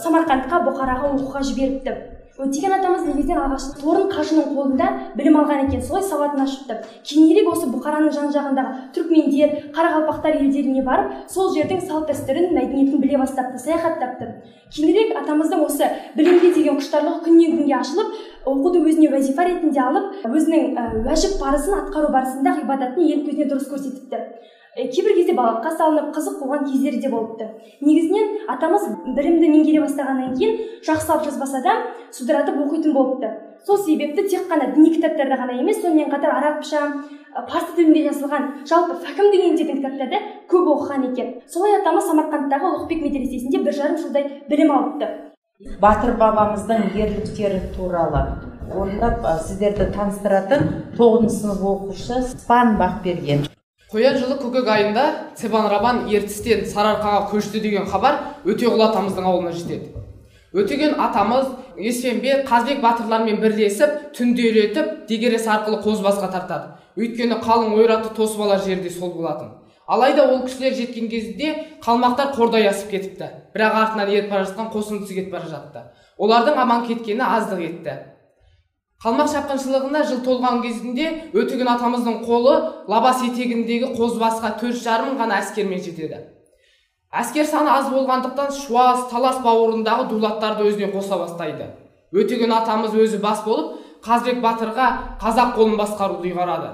самарқандқа 0.03 0.61
бұқараға 0.69 1.15
оқуға 1.15 1.43
жіберіпті. 1.49 1.97
Өтеген 2.35 2.73
атамыз 2.75 3.05
негізінен 3.07 3.39
алғашқы 3.45 3.77
торын 3.79 4.09
қажының 4.11 4.49
қолында 4.57 4.87
білім 5.15 5.37
алған 5.39 5.69
екен. 5.69 5.83
Солай 5.87 6.03
сауатын 6.03 6.43
ашыпты. 6.43 6.81
Кейінірек 7.07 7.47
осы 7.53 7.69
бұқараның 7.71 8.11
жан 8.11 8.33
жағындағы 8.35 8.89
түркмендер 8.97 9.53
қарақалпақтар 9.77 10.41
елдеріне 10.41 10.83
барып 10.83 11.13
сол 11.31 11.53
жердің 11.55 11.85
салт 11.87 12.11
дәстүрін 12.11 12.51
мәдениетін 12.57 12.99
біле 13.05 13.21
бастапты 13.23 13.63
саяхаттапты. 13.63 14.33
Кейінірек 14.75 15.15
атамыздың 15.23 15.63
осы 15.63 15.93
білімге 16.19 16.51
деген 16.59 16.81
құштарлығы 16.81 17.23
күннен 17.29 17.55
күнге 17.61 17.79
ашылып 17.79 18.19
оқуды 18.51 18.83
өзіне 18.83 19.13
уәзифа 19.15 19.47
ретінде 19.47 19.85
алып 19.85 20.27
өзінің 20.27 20.75
уәжіп 21.05 21.39
парызын 21.39 21.85
атқару 21.85 22.11
барысында 22.19 22.59
ғибадатын 22.59 23.07
ел 23.15 23.23
көзіне 23.29 23.47
дұрыс 23.47 23.71
көрсетіпті. 23.71 24.25
Кейбір 24.75 25.14
кезде 25.14 25.35
балаққа 25.38 25.71
салынып 25.78 26.11
қызық 26.16 26.40
болған 26.43 26.64
кездері 26.66 27.00
де 27.02 27.09
болыпты. 27.11 27.47
Негізінен 27.81 28.49
атамыз 28.50 28.87
білімді 29.16 29.50
меңгере 29.52 29.83
бастағаннан 29.85 30.35
кейін 30.35 30.57
жақсы 30.87 31.12
алып 31.14 31.28
жазбаса 31.28 31.61
да 31.62 31.75
судыратып 32.11 32.59
оқитын 32.64 32.95
болыпты. 32.97 33.31
Сол 33.66 33.78
себепті 33.78 34.26
тек 34.28 34.49
қана 34.50 34.73
діни 34.75 34.90
кітаптарда 34.97 35.38
ғана 35.40 35.59
емес 35.61 35.78
сонымен 35.83 36.11
қатар 36.11 36.35
арабша 36.37 36.83
ә, 36.83 37.47
парсы 37.47 37.76
тілінде 37.76 38.02
жазылған 38.09 38.66
жалпы 38.69 38.99
фәкім 39.07 39.31
деген 39.33 39.57
жердің 39.57 39.78
кітаптарды 39.78 40.21
көп 40.50 40.69
оқыған 40.75 41.07
екен. 41.12 41.31
Солай 41.49 41.78
атамыз 41.78 42.11
самарқандтағы 42.11 42.75
ұлықбек 42.75 43.07
медресесінде 43.07 43.62
бір 43.64 43.78
жарым 43.78 43.97
жылдай 44.02 44.43
білім 44.50 44.75
алыпты. 44.75 45.09
Батыр 45.81 46.19
бабамыздың 46.21 46.90
ерліктері 46.93 47.62
туралы 47.76 48.26
орындап 48.75 49.25
сіздерді 49.47 49.88
таныстыратын 49.97 50.71
тоғызыншы 50.99 51.40
сынып 51.40 51.66
оқушысы 51.73 52.23
спан 52.35 52.76
бақберген. 52.81 53.47
Қоян 53.93 54.17
жылы 54.19 54.38
көкек 54.41 54.69
айында 54.69 55.05
цебан 55.37 55.69
рабан 55.71 56.07
ертістен 56.09 56.64
сарыарқаға 56.69 57.29
көшті 57.33 57.61
деген 57.61 57.87
хабар 57.87 58.21
өтеғұл 58.45 58.88
атамыздың 58.88 59.26
ауылына 59.29 59.53
жетеді. 59.53 59.93
Өтеген 60.55 60.95
атамыз 61.03 61.49
есфенбек 61.76 62.47
қазбек 62.49 62.81
батырлармен 62.81 63.41
бірлесіп 63.43 64.14
түнделетіп 64.14 65.05
дегерес 65.09 65.49
арқылы 65.50 65.81
қозыбасқа 65.83 66.31
тартады. 66.31 66.76
Өйткені 66.97 67.41
қалың 67.43 67.75
ойраты 67.75 68.14
тосып 68.14 68.41
алар 68.47 68.62
жерде 68.62 68.91
сол 68.91 69.11
болатын. 69.17 69.50
Алайда 69.87 70.29
ол 70.31 70.45
кісілер 70.47 70.75
жеткен 70.79 71.11
кезде 71.11 71.50
қалмақтар 71.83 72.37
қордай 72.37 72.69
асып 72.71 72.91
кетіпті. 72.95 73.29
Бірақ 73.55 73.75
артынан 73.83 74.09
еріп 74.14 74.31
бара 74.31 74.47
жатқан 74.47 74.71
қосындысы 74.73 75.19
кетіп 75.19 75.33
бара 75.33 75.50
жатты. 75.50 75.83
Олардың 76.19 76.57
аман 76.62 76.87
кеткені 76.87 77.26
аздық 77.26 77.61
етті. 77.67 77.99
Қалмақ 79.05 79.29
шапқыншылығына 79.29 80.01
жыл 80.09 80.21
толған 80.25 80.63
кезінде 80.65 81.09
өтеген 81.37 81.69
атамыздың 81.75 82.23
қолы 82.25 82.55
лабас 82.89 83.21
етегіндегі 83.27 83.91
қозыбасқа 83.99 84.55
төрт 84.63 84.81
жарым 84.81 85.19
ғана 85.19 85.43
әскермен 85.43 85.83
жетеді. 85.85 86.23
Әскер 87.13 87.45
саны 87.45 87.69
аз 87.69 87.91
болғандықтан 87.93 88.49
шуаз 88.57 89.05
талас 89.11 89.43
бауырындағы 89.45 90.09
дулаттарды 90.09 90.65
өзіне 90.71 90.89
қоса 90.95 91.19
бастайды. 91.21 91.69
Өтеген 92.17 92.55
атамыз 92.57 92.97
өзі 92.97 93.21
бас 93.21 93.45
болып 93.45 93.77
қазбек 94.07 94.41
батырға 94.41 94.89
қазақ 95.21 95.53
қолын 95.59 95.77
басқаруды 95.79 96.33
ұйғарады. 96.33 96.73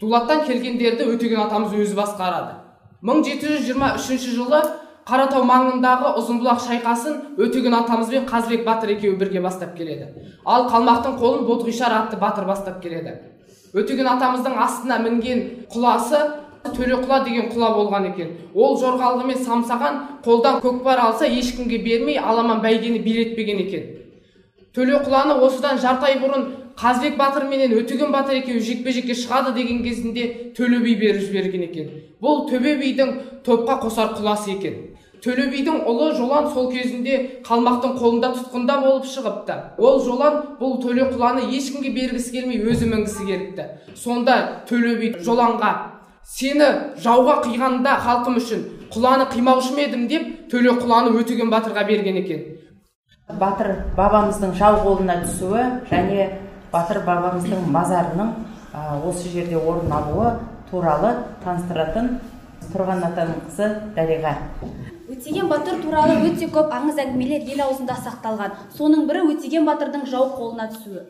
Дулаттан 0.00 0.46
келгендерді 0.46 1.10
өтеген 1.12 1.42
атамыз 1.48 1.74
өзі 1.74 1.98
басқарады. 1.98 2.60
1723 3.02 4.30
жылы 4.30 4.62
қаратау 5.08 5.42
маңындағы 5.48 6.12
ұзынбұлақ 6.20 6.60
шайқасын 6.62 7.16
өтеген 7.42 7.74
атамыз 7.74 8.10
бен 8.12 8.26
қазбек 8.28 8.62
батыр 8.64 8.92
екеуі 8.94 9.16
бірге 9.18 9.40
бастап 9.42 9.74
келеді. 9.76 10.06
Ал 10.44 10.68
қалмақтың 10.70 11.16
қолын 11.18 11.46
ботғишар 11.48 11.94
атты 11.96 12.20
батыр 12.20 12.46
бастап 12.46 12.78
келеді. 12.82 13.16
Өтеген 13.74 14.06
атамыздың 14.14 14.54
астына 14.62 15.00
мінген 15.02 15.42
құласы 15.72 16.20
төреқұла 16.76 17.24
деген 17.24 17.50
құла 17.50 17.72
болған 17.74 18.06
екен. 18.12 18.36
Ол 18.54 18.78
жорғалығымен 18.78 19.42
самсаған 19.42 19.98
қолдан 20.24 20.60
көкпар 20.62 21.02
алса 21.08 21.26
ешкімге 21.26 21.82
бермей 21.82 22.20
аламан 22.20 22.62
бәйгені 22.62 23.02
билетпеген 23.02 23.58
екен. 23.66 23.88
Төреқұланы 24.76 25.40
осыдан 25.42 25.80
жарты 25.82 26.12
ай 26.12 26.20
бұрын 26.22 26.46
қазбек 26.78 27.18
батыр 27.18 27.48
менен 27.50 27.74
өтеген 27.76 28.12
батыр 28.14 28.38
екеуі 28.38 28.62
жекпе 28.62 28.92
жекке 28.94 29.16
шығады 29.18 29.52
деген 29.56 29.82
кезінде 29.82 30.52
төле 30.56 30.78
би 30.84 30.94
беріп 31.00 31.26
жіберген 31.26 31.66
екен. 31.66 31.90
Бұл 32.22 32.46
төбе 32.48 32.76
бидің 32.80 33.42
топқа 33.44 33.80
қосар 33.82 34.14
құласы 34.16 34.54
екен. 34.54 34.91
Төле 35.22 35.46
бидің 35.52 35.84
ұлы 35.86 36.12
жолан 36.18 36.48
сол 36.52 36.68
кезінде 36.72 37.18
қалмақтың 37.46 37.94
қолында 38.00 38.32
тұтқында 38.36 38.78
болып 38.82 39.06
шығыпты. 39.06 39.56
Ол 39.78 40.00
жолан 40.02 40.38
бұл 40.58 40.80
төреқұланы 40.82 41.46
ешкімге 41.54 41.92
бергісі 41.94 42.32
келмей 42.34 42.62
өзі 42.66 42.88
мінгісі 42.90 43.26
келіпті. 43.28 43.66
Сонда 43.94 44.64
төле 44.68 44.96
би 44.98 45.12
жоланға 45.22 45.72
сені 46.26 46.68
жауға 47.02 47.38
қиғанда 47.46 47.98
халқым 48.02 48.38
үшін 48.42 48.64
құланы 48.92 49.28
қимаушы 49.32 49.76
ма 49.76 49.86
едім 49.86 50.08
деп 50.10 50.26
төреқұланы 50.52 51.14
өтеген 51.22 51.50
батырға 51.54 51.86
берген 51.86 52.18
екен. 52.20 52.42
Батыр 53.40 53.76
бабамыздың 53.96 54.56
жау 54.58 54.82
қолына 54.82 55.22
түсуі 55.22 55.64
және 55.90 56.28
батыр 56.72 57.02
бабамыздың 57.06 57.68
мазарының 57.72 58.34
осы 59.08 59.30
жерде 59.32 59.56
орын 59.56 59.92
алуы 59.92 60.34
туралы 60.70 61.14
таныстыратын 61.44 62.16
тұрған 62.72 63.06
атаның 63.10 63.46
қызы 63.48 63.70
дариға. 63.96 64.36
Өтеген 65.12 65.48
батыр 65.50 65.78
туралы 65.82 66.14
өте 66.26 66.48
көп 66.52 66.72
аңыз 66.72 66.98
әңгімелер 67.02 67.44
ел 67.52 67.60
аузында 67.66 67.96
сақталған. 68.00 68.54
Соның 68.78 69.04
бірі 69.08 69.24
өтеген 69.34 69.66
батырдың 69.68 70.06
жау 70.08 70.30
қолына 70.38 70.68
түсуі. 70.72 71.02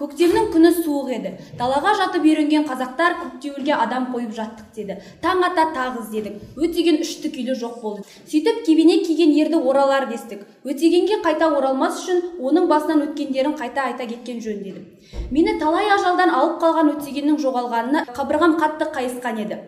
Көктемнің 0.00 0.46
күні 0.54 0.70
суық 0.78 1.10
еді. 1.12 1.32
Далаға 1.58 1.92
жатып 1.98 2.24
үйренген 2.24 2.64
қазақтар 2.64 3.18
көктеуілге 3.20 3.74
адам 3.76 4.06
қойып 4.14 4.30
жаттық 4.38 4.70
деді. 4.76 4.96
Таң 5.20 5.44
ата 5.44 5.66
тағы 5.74 6.04
іздедік. 6.06 6.38
Өтеген 6.56 7.02
үшті 7.04 7.32
күйлі 7.34 7.56
жоқ 7.60 7.82
болды. 7.82 8.06
Сөйтіп 8.30 8.62
кебене 8.64 9.02
киген 9.04 9.34
ерді 9.36 9.60
оралар 9.60 10.08
дестік. 10.08 10.46
Өтегенге 10.64 11.20
қайта 11.20 11.50
оралмас 11.52 12.00
үшін 12.00 12.40
оның 12.40 12.70
басынан 12.70 13.04
өткендерін 13.10 13.58
қайта 13.60 13.90
айта 13.90 14.06
кеткен 14.08 14.40
жөн 14.40 14.64
дедім. 14.64 14.88
Мені 15.30 15.58
талай 15.60 15.92
ажалдан 15.92 16.32
алып 16.32 16.62
қалған 16.64 16.94
өтегеннің 16.94 17.36
жоғалғанына 17.44 18.06
қабырғам 18.16 18.56
қатты 18.62 18.88
қайысқан 18.94 19.44
еді. 19.44 19.60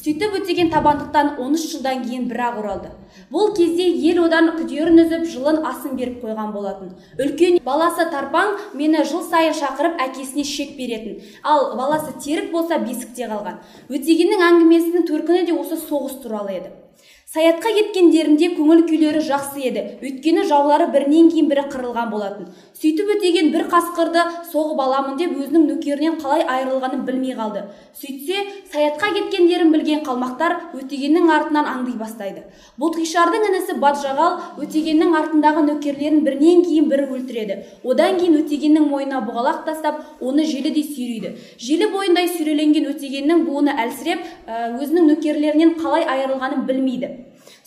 Сөйтіп 0.00 0.36
өтеген 0.38 0.70
табандықтан 0.72 1.34
13 1.36 1.64
жылдан 1.74 2.04
кейін 2.06 2.22
бір-ақ 2.30 2.58
оралды. 2.62 2.90
Бұл 3.32 3.50
кезде 3.56 3.84
ел 4.08 4.22
одан 4.24 4.48
күдерін 4.56 5.02
үзіп 5.02 5.26
жылын 5.28 5.58
асын 5.68 5.98
беріп 5.98 6.22
қойған 6.24 6.54
болатын. 6.54 6.94
Үлкен 7.20 7.58
баласы 7.66 8.06
тарпаң 8.08 8.56
мені 8.80 9.04
жыл 9.04 9.26
сайын 9.28 9.52
шақырып 9.60 10.00
әкесіне 10.00 10.46
шек 10.48 10.72
беретін. 10.78 11.20
Ал 11.44 11.74
баласы 11.76 12.14
терік 12.16 12.48
болса 12.54 12.78
бесікте 12.80 13.28
қалған. 13.28 13.60
Өтегеннің 13.92 14.46
әңгімесінің 14.48 15.08
төркіні 15.10 15.44
де 15.50 15.58
осы 15.60 15.76
соғыс 15.84 16.16
туралы 16.24 16.56
еді. 16.56 16.72
Саятқа 17.30 17.70
кеткендерінде 17.76 18.48
көңіл 18.56 18.80
күйлері 18.88 19.20
жақсы 19.22 19.60
еді. 19.62 19.82
Өйткені 20.02 20.42
жаулары 20.50 20.88
бірінен 20.90 21.28
кейін 21.30 21.46
бірі 21.46 21.62
қырылған 21.70 22.08
болатын. 22.10 22.48
Сөйтіп 22.74 23.12
өтеген 23.14 23.52
бір 23.54 23.68
қасқырды 23.70 24.24
соғып 24.50 24.80
аламын 24.82 25.14
деп 25.20 25.36
өзінің 25.38 25.68
нөкерінен 25.68 26.16
қалай 26.18 26.42
айырылғанын 26.42 27.04
білмей 27.06 27.36
қалды. 27.38 27.62
Сөйтсе 27.94 28.40
саятқа 28.72 29.12
кеткендерін 29.14 29.70
білген 29.70 30.02
қалмақтар 30.02 30.56
өтегеннің 30.80 31.30
артынан 31.30 31.70
аңди 31.70 31.94
бастайды. 32.00 32.42
Ботқишардың 32.82 33.46
інісі 33.52 33.78
батжағал 33.78 34.58
өтегеннің 34.64 35.14
артындағы 35.20 35.62
нөкерлерін 35.68 36.24
бірінен 36.26 36.64
кейін 36.66 36.90
бірі 36.90 37.06
өлтіреді. 37.14 37.60
Одан 37.84 38.18
кейін 38.18 38.40
өтегеннің 38.42 38.90
мойнына 38.90 39.22
бұғалақ 39.28 39.62
тастап 39.68 40.02
оны 40.18 40.48
желідей 40.48 40.82
сүйрейді. 40.88 41.36
Желі 41.60 41.92
бойындай 41.94 42.32
сүйреленген 42.32 42.90
өтегеннің 42.96 43.46
буыны 43.46 43.76
әлсіреп 43.86 44.24
өзінің 44.80 45.12
нөкерлерінен 45.14 45.76
қалай 45.78 46.08
айырылғанын 46.08 46.64
білмейді. 46.66 47.19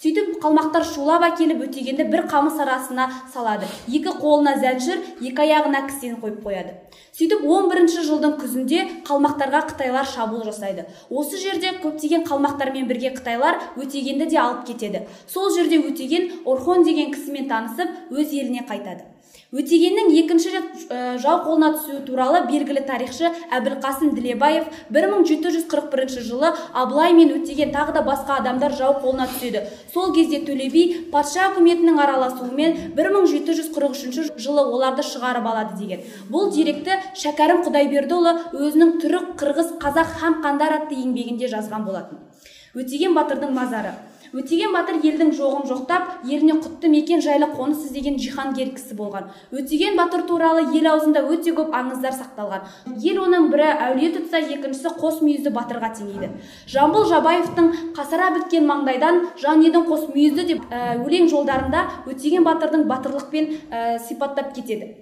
Сөйтіп 0.04 0.34
қалмақтар 0.44 0.84
шулап 0.84 1.24
әкеліп 1.30 1.62
өтегенді 1.64 2.04
бір 2.12 2.26
қамыс 2.28 2.58
арасына 2.60 3.06
салады. 3.32 3.70
Екі 3.88 4.12
қолына 4.20 4.58
зәншір 4.60 5.00
екі 5.30 5.46
аяғына 5.46 5.86
кісен 5.88 6.18
қойып 6.20 6.42
қояды. 6.44 6.74
Сөйтіп 7.16 7.46
11 7.48 7.88
жылдың 8.10 8.36
күзінде 8.42 8.82
қалмақтарға 9.08 9.64
қытайлар 9.70 10.10
шабуыл 10.12 10.44
жасайды. 10.50 10.90
Осы 11.08 11.40
жерде 11.40 11.72
көптеген 11.86 12.28
қалмақтармен 12.28 12.90
бірге 12.92 13.14
қытайлар 13.16 13.62
өтегенді 13.80 14.28
де 14.28 14.44
алып 14.44 14.68
кетеді. 14.68 15.06
Сол 15.24 15.54
жерде 15.56 15.80
өтеген 15.80 16.30
орхон 16.44 16.84
деген 16.84 17.16
кісімен 17.16 17.48
танысып 17.48 18.12
өз 18.12 18.36
еліне 18.36 18.68
қайтады. 18.68 19.13
Өтегеннің 19.54 20.10
екінші 20.18 20.52
рет 20.54 20.80
жау 21.22 21.44
қолына 21.46 21.70
түсуі 21.76 22.00
туралы 22.08 22.40
белгілі 22.48 22.82
тарихшы 22.88 23.30
әбілқасым 23.54 24.16
ділебаев 24.18 24.66
1741 24.90 26.24
жылы 26.26 26.50
абылай 26.74 27.14
мен 27.14 27.36
өтеген 27.36 27.70
тағы 27.76 27.94
да 27.94 28.02
басқа 28.08 28.40
адамдар 28.42 28.74
жау 28.74 28.96
қолына 29.04 29.28
түседі. 29.30 29.62
Сол 29.94 30.14
кезде 30.16 30.40
төле 30.48 30.72
би 30.74 30.84
патша 31.14 31.52
үкіметінің 31.52 32.02
араласуымен 32.02 32.80
1743 32.98 34.34
жылы 34.42 34.64
оларды 34.64 35.06
шығарып 35.06 35.46
алады 35.52 35.78
деген. 35.84 36.02
Бұл 36.34 36.50
деректі 36.56 36.98
шәкәрім 37.22 37.62
құдайбердіұлы 37.68 38.34
өзінің 38.58 38.96
түрік 39.04 39.36
қырғыз 39.38 39.76
қазақ 39.84 40.18
һәм 40.24 40.40
қандар 40.42 40.80
атты 40.80 40.98
еңбегінде 40.98 41.52
жазған 41.54 41.86
болатын. 41.86 42.26
Өтеген 42.74 43.14
батырдың 43.14 43.54
мазары. 43.54 43.94
Өтеген 44.34 44.74
батыр 44.74 44.98
елдің 45.06 45.32
жоғын 45.38 45.68
жоқтап 45.70 46.24
еліне 46.26 46.56
құтты 46.58 46.90
мекен 46.90 47.22
жайлы 47.22 47.48
қоныс 47.54 47.84
іздеген 47.86 48.18
жиһангер 48.18 48.72
кісі 48.74 48.98
болған. 48.98 49.30
Өтеген 49.54 49.96
батыр 50.00 50.26
туралы 50.26 50.66
ел 50.74 50.90
аузында 50.90 51.22
өте 51.30 51.54
көп 51.54 51.70
аңыздар 51.78 52.18
сақталған. 52.18 52.66
Ел 53.06 53.22
оның 53.28 53.52
бірі 53.54 53.70
әулие 53.90 54.10
тұтса 54.18 54.42
екіншісі 54.42 54.96
қос 54.98 55.22
мүйізді 55.22 55.54
батырға 55.54 55.94
теңейді. 56.00 56.32
Жамбыл 56.66 57.06
жабаевтың 57.14 57.72
қасара 57.94 58.34
біткен 58.40 58.66
маңдайдан 58.70 59.22
жан 59.38 59.62
едің 59.62 59.86
қос 59.88 60.10
мүйізді 60.16 60.50
деп 60.50 60.68
ә, 60.74 60.98
өлең 61.06 61.30
жолдарында 61.30 61.88
өтеген 62.10 62.44
батырдың 62.50 62.88
батырлықпен 62.90 63.52
ә, 63.70 64.00
сипаттап 64.02 64.56
кетеді. 64.56 64.96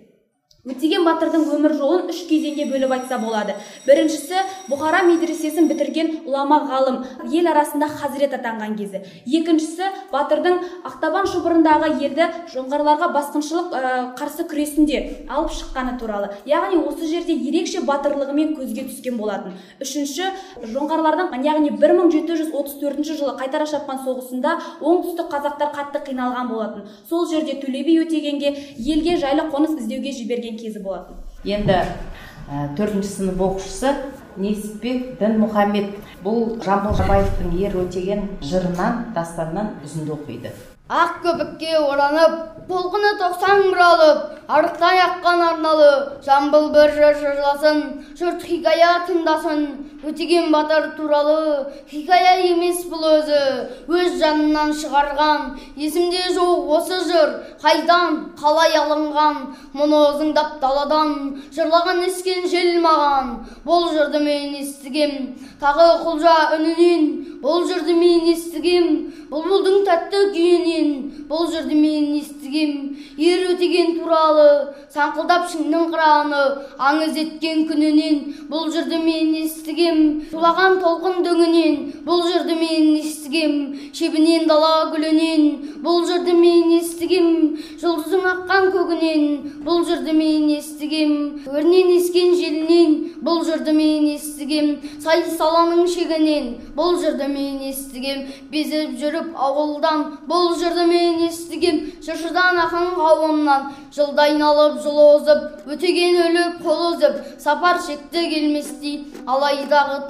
Өтеген 0.61 1.01
батырдың 1.07 1.47
өмір 1.55 1.73
жолын 1.73 2.11
үш 2.13 2.19
кезеңге 2.29 2.67
бөліп 2.69 2.91
айтса 2.93 3.17
болады. 3.17 3.55
Біріншісі 3.87 4.43
бұхара 4.69 4.99
медресесін 5.07 5.65
бітірген 5.71 6.11
ғұлама 6.27 6.59
ғалым 6.69 6.99
ел 7.33 7.47
арасында 7.49 7.87
хазірет 7.89 8.35
атанған 8.37 8.75
кезі. 8.77 9.01
Екіншісі 9.25 9.89
батырдың 10.11 10.59
ақтабан 10.85 11.25
шұбырындағы 11.31 11.89
елді 12.05 12.27
жоңғарларға 12.53 13.09
басқыншылық 13.15 13.73
ә, 13.73 13.81
қарсы 14.19 14.45
күресінде 14.51 15.25
алып 15.33 15.49
шыққаны 15.57 15.95
туралы. 15.97 16.29
Яғни 16.45 16.77
осы 16.77 17.09
жерде 17.09 17.33
ерекше 17.33 17.81
батырлығымен 17.81 18.53
көзге 18.59 18.85
түскен 18.91 19.17
болатын. 19.17 19.57
Үшінші 19.81 20.29
жоңғарлардың 20.75 21.41
яғни 21.41 21.73
1734 21.73 23.09
жылы 23.09 23.33
қайтара 23.41 23.65
шапқан 23.65 24.05
соғысында 24.05 24.53
оңтүстік 24.77 25.33
қазақтар 25.33 25.73
қатты 25.73 26.05
қиналған 26.11 26.53
болатын. 26.53 26.87
Сол 27.09 27.25
жерде 27.33 27.57
төле 27.57 27.81
би 27.87 27.97
өтегенге 28.05 28.53
елге 28.77 29.17
жайлы 29.17 29.49
қоныс 29.49 29.79
іздеуге 29.79 30.13
жіберген 30.13 30.50
кезі 30.57 30.81
болатын. 30.83 31.19
Енді 31.45 31.77
ә, 31.77 32.67
төртінші 32.77 33.09
сынып 33.09 33.41
оқушысы 33.41 33.93
несіпбек 34.37 35.15
дінмұхаммед. 35.21 35.95
Бұл 36.23 36.59
жамбыл 36.65 36.93
жабаевтың 36.99 37.55
ер 37.61 37.77
өтеген 37.81 38.27
жырынан 38.45 39.07
дастаннан 39.15 39.75
үзінді 39.85 40.15
оқиды. 40.17 40.51
Ақ 40.91 41.21
көбікке 41.23 41.77
оранып 41.79 42.67
толқыны 42.67 43.13
тоқсан 43.19 43.61
бұралып 43.71 44.49
арықтай 44.51 44.99
аққан 45.05 45.43
арналы 45.45 45.91
жамбыл 46.25 46.67
бір 46.73 46.91
жыр 46.97 47.15
жырласын 47.21 47.79
жұрт 48.19 48.43
хикая 48.43 48.97
тыңдасын 49.07 49.63
өтеген 50.03 50.51
батыр 50.51 50.91
туралы 50.97 51.67
хикая 51.89 52.41
емес 52.47 52.83
бұл 52.89 53.03
өзі. 53.11 53.41
Өз 53.87 54.17
жанынан 54.21 54.73
шығарған. 54.73 55.59
Есімде 55.77 56.23
жоқ 56.35 56.71
осы 56.77 56.99
жыр. 57.05 57.35
Қайдан 57.61 58.33
қалай 58.39 58.73
алынған? 58.81 59.41
Мұны 59.77 60.01
ызыңдап 60.11 60.59
даладан. 60.61 61.41
Жырлаған 61.53 62.03
ескен 62.07 62.47
жел 62.49 62.81
маған. 62.81 63.33
Бұл 63.65 63.91
жырды 63.93 64.23
мен 64.23 64.55
естігем. 64.61 65.35
Тағы 65.61 65.87
құлжа 66.05 66.37
үнінен. 66.57 67.39
Бұл 67.41 67.67
жырды 67.69 67.93
мен 67.97 68.25
естігем. 68.33 68.89
Бұлбұлдың 69.31 69.85
тәтті 69.87 70.19
күйінен. 70.33 70.89
Бұл 71.29 71.47
жырды 71.53 71.77
мен 71.77 72.09
естігем. 72.17 72.73
Ер 73.21 73.45
өтеген 73.53 73.95
туралы 73.99 74.47
саңқылдап 74.91 75.47
шыңның 75.53 75.87
қыраны 75.93 76.41
аңыз 76.89 77.17
еткен 77.21 77.63
күнінен. 77.69 78.19
Бұл 78.51 78.67
жырды 78.73 78.99
мен 78.99 79.33
естігем. 79.39 79.90
Тулаған 80.31 80.77
толқын 80.81 81.21
дөңінен 81.25 81.75
бұл 82.05 82.23
жырды 82.27 82.55
мен 82.55 82.95
естігем. 82.99 83.55
Шебінен 83.93 84.47
дала 84.49 84.89
гүлінен 84.93 85.81
бұл 85.83 86.05
жырды 86.07 86.33
мен 86.37 86.71
естігем. 86.77 87.57
Жұлдыздың 87.81 88.25
аққан 88.31 88.69
көгінен 88.75 89.25
бұл 89.65 89.83
жырды 89.87 90.15
мен 90.15 90.49
естігем. 90.55 91.13
Өрінен 91.51 91.91
ескен 91.97 92.35
желінен 92.39 92.95
бұл 93.25 93.43
жырды 93.47 93.73
мен 93.75 94.07
естігем. 94.15 94.73
Сай 95.03 95.23
саланың 95.37 95.87
шегінен 95.91 96.55
бұл 96.77 96.97
жырды 97.01 97.27
мен 97.31 97.61
естігем. 97.69 98.25
Безіп 98.51 98.97
жүріп 99.01 99.35
ауылдан 99.35 100.05
бұл 100.29 100.55
жырды 100.59 100.87
мен 100.89 101.25
естігем. 101.27 101.83
Жыршыдан 102.01 102.59
ақын 102.65 102.93
қауымнан 102.97 103.71
жылда 103.95 104.29
айналып 104.29 104.79
жыл 104.83 104.97
озып 105.03 105.69
өтеген 105.71 106.17
өліп 106.25 106.61
қол 106.63 106.83
үзіп 106.93 107.17
сапар 107.43 107.79
шекті 107.83 108.23
келместей 108.31 109.01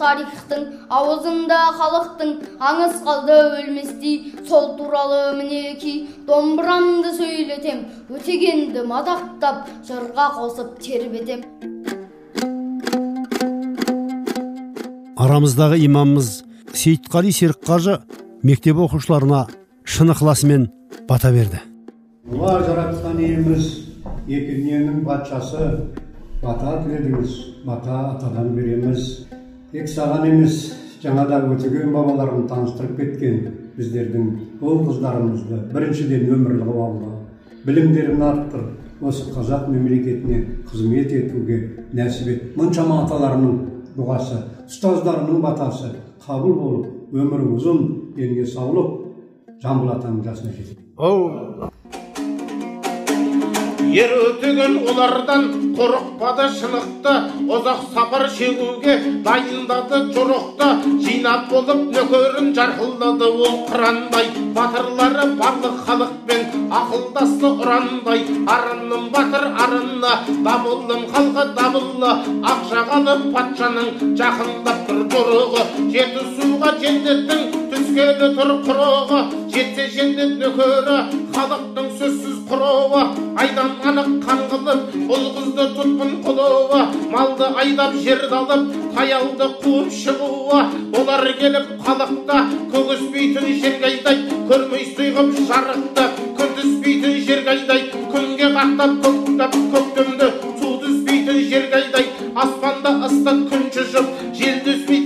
тарихтың 0.02 0.66
аузында 0.90 1.60
халықтың 1.80 2.32
аңыз 2.70 3.00
қалды 3.06 3.38
өлместей 3.62 4.34
сол 4.50 4.76
туралы 4.78 5.22
мінекей 5.40 6.08
домбырамды 6.28 7.14
сөйлетем 7.18 7.86
өтегенді 8.18 8.86
мадақтап 8.92 9.68
жырға 9.88 10.28
қосып 10.38 10.78
тербетем. 10.84 11.44
Арамыздағы 15.22 15.78
имамымыз 15.86 16.30
сейітқали 16.74 17.32
серікқажы 17.36 18.00
мектеп 18.42 18.80
оқушыларына 18.82 19.46
шын 19.86 20.14
ықыласымен 20.16 20.70
бата 21.10 21.30
берді. 21.32 21.62
Уа 22.26 22.58
жаратқан 22.66 23.20
иеміз 23.22 23.68
екі 24.28 24.56
дүниенің 24.56 25.04
патшасы. 25.06 25.68
Бата 26.42 26.80
тіледіңіз 26.82 27.34
бата 27.68 27.98
атадан 28.16 28.56
береміз. 28.56 29.28
Тек 29.72 29.88
саған 29.88 30.26
емес 30.28 30.56
жаңада 31.02 31.38
өтеген 31.48 31.94
бабаларым 31.96 32.44
таныстырып 32.50 32.98
кеткен 33.00 33.38
біздердің 33.78 34.26
ұл 34.60 34.82
қыздарымызды 34.90 35.60
біріншіден 35.72 36.28
өмірлі 36.36 36.68
алла 36.68 37.12
білімдерін 37.66 38.22
арттыр 38.28 38.66
осы 39.02 39.32
қазақ 39.32 39.70
мемлекетіне 39.72 40.42
қызмет 40.68 41.14
етуге 41.16 41.88
нәсіп 41.96 42.28
ет. 42.34 42.44
Мұншама 42.60 43.06
аталарының 43.06 43.56
дұғасы 43.96 44.42
ұстаздарының 44.68 45.40
батасы 45.42 45.94
қабыл 46.26 46.54
болып 46.60 47.16
өмірі 47.16 47.48
ұзын 47.56 47.82
денге 48.18 48.46
саулық 48.46 48.92
жамбыл 49.64 49.96
атаның 49.96 50.22
жасына 50.28 50.52
жетеді. 50.52 50.82
Ер 53.92 54.12
өтеген 54.28 54.82
олардан 54.84 55.71
қорықпады 55.82 56.44
шынықты 56.54 57.12
ұзақ 57.56 57.80
сапар 57.94 58.28
шегуге 58.30 58.94
дайындады 59.26 60.02
жорықты 60.14 60.68
жинап 61.02 61.48
болып 61.50 61.82
нөкерін 61.96 62.52
жарқылдады 62.58 63.30
ол 63.48 63.56
қырандай 63.72 64.30
батырлары 64.58 65.26
барлық 65.42 65.80
халықпен 65.88 66.46
ақылдасты 66.82 67.52
ұрандай 67.66 68.22
арынның 68.58 69.10
батыр 69.16 69.48
арыны 69.66 70.14
дабылдың 70.46 71.08
халқы 71.16 71.48
дабылы 71.58 72.14
ақ 72.52 72.62
жағалы 72.76 73.18
патшаның 73.34 74.16
жақындап 74.22 74.86
тұр 74.86 75.02
жеті 75.92 76.22
суға 76.38 76.76
жендеттің 76.82 77.42
түскелі 77.72 78.30
тұр 78.38 78.52
құрығы 78.68 79.22
жетсе 79.52 79.88
жендет 79.96 80.38
нөкері 80.40 80.98
халықтың 81.36 81.90
сөзсіз 82.00 82.38
құруы 82.52 83.02
айдан 83.44 83.74
анық 83.92 84.12
қан 84.24 84.46
қылып 84.52 84.86
қызды 85.36 85.66
тұтпын 85.78 86.12
қылуы 86.26 86.82
малды 87.12 87.48
айдап 87.64 87.96
жерді 88.06 88.36
алып 88.38 88.72
таялды 88.96 89.48
қуып 89.64 89.90
шығуы. 90.02 90.62
Олар 91.00 91.26
келіп 91.40 91.68
халықта 91.86 92.38
көгіспейтін 92.74 93.48
жерге 93.64 93.90
айдайды 93.92 94.42
көрмей 94.50 94.86
сұйғып 94.96 95.30
жарықты. 95.50 96.08
Түспейтін 96.62 97.16
жерге 97.26 97.50
айдайды 97.56 98.06
күнге 98.12 98.48
қақтап 98.56 98.98
көктап 99.06 99.54
көктемді. 99.74 100.28
Су 100.60 100.74
түспейтін 100.84 101.40
жерге 101.52 101.80
айдайды 101.82 102.32
аспанда 102.36 102.92
ыстық 103.08 103.46
күн 103.52 103.64
шыжып 103.76 104.08
жел 104.38 104.60
түспейтін 104.68 105.01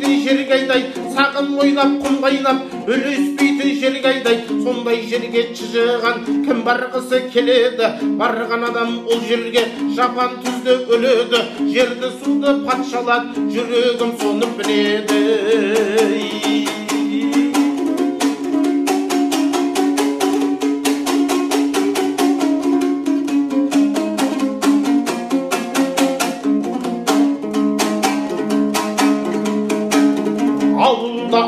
ойлап 1.65 1.93
құм 2.04 2.17
қайнап 2.21 2.60
үлеспейтін 2.86 3.71
жерге 3.82 4.10
айдайды 4.12 4.58
сондай 4.65 5.01
жерге 5.10 5.45
шыжыған 5.58 6.21
кім 6.45 6.62
барғысы 6.67 7.21
келеді? 7.34 7.89
Барған 8.19 8.67
адам 8.69 8.91
ол 9.08 9.23
жерге 9.30 9.65
жапан 9.97 10.38
түзде 10.45 10.78
өледі. 10.86 11.41
Жерді 11.73 12.12
суды 12.19 12.51
патшалады 12.67 13.47
жүрегім 13.56 14.12
соны 14.21 14.51
біледі. 14.60 15.21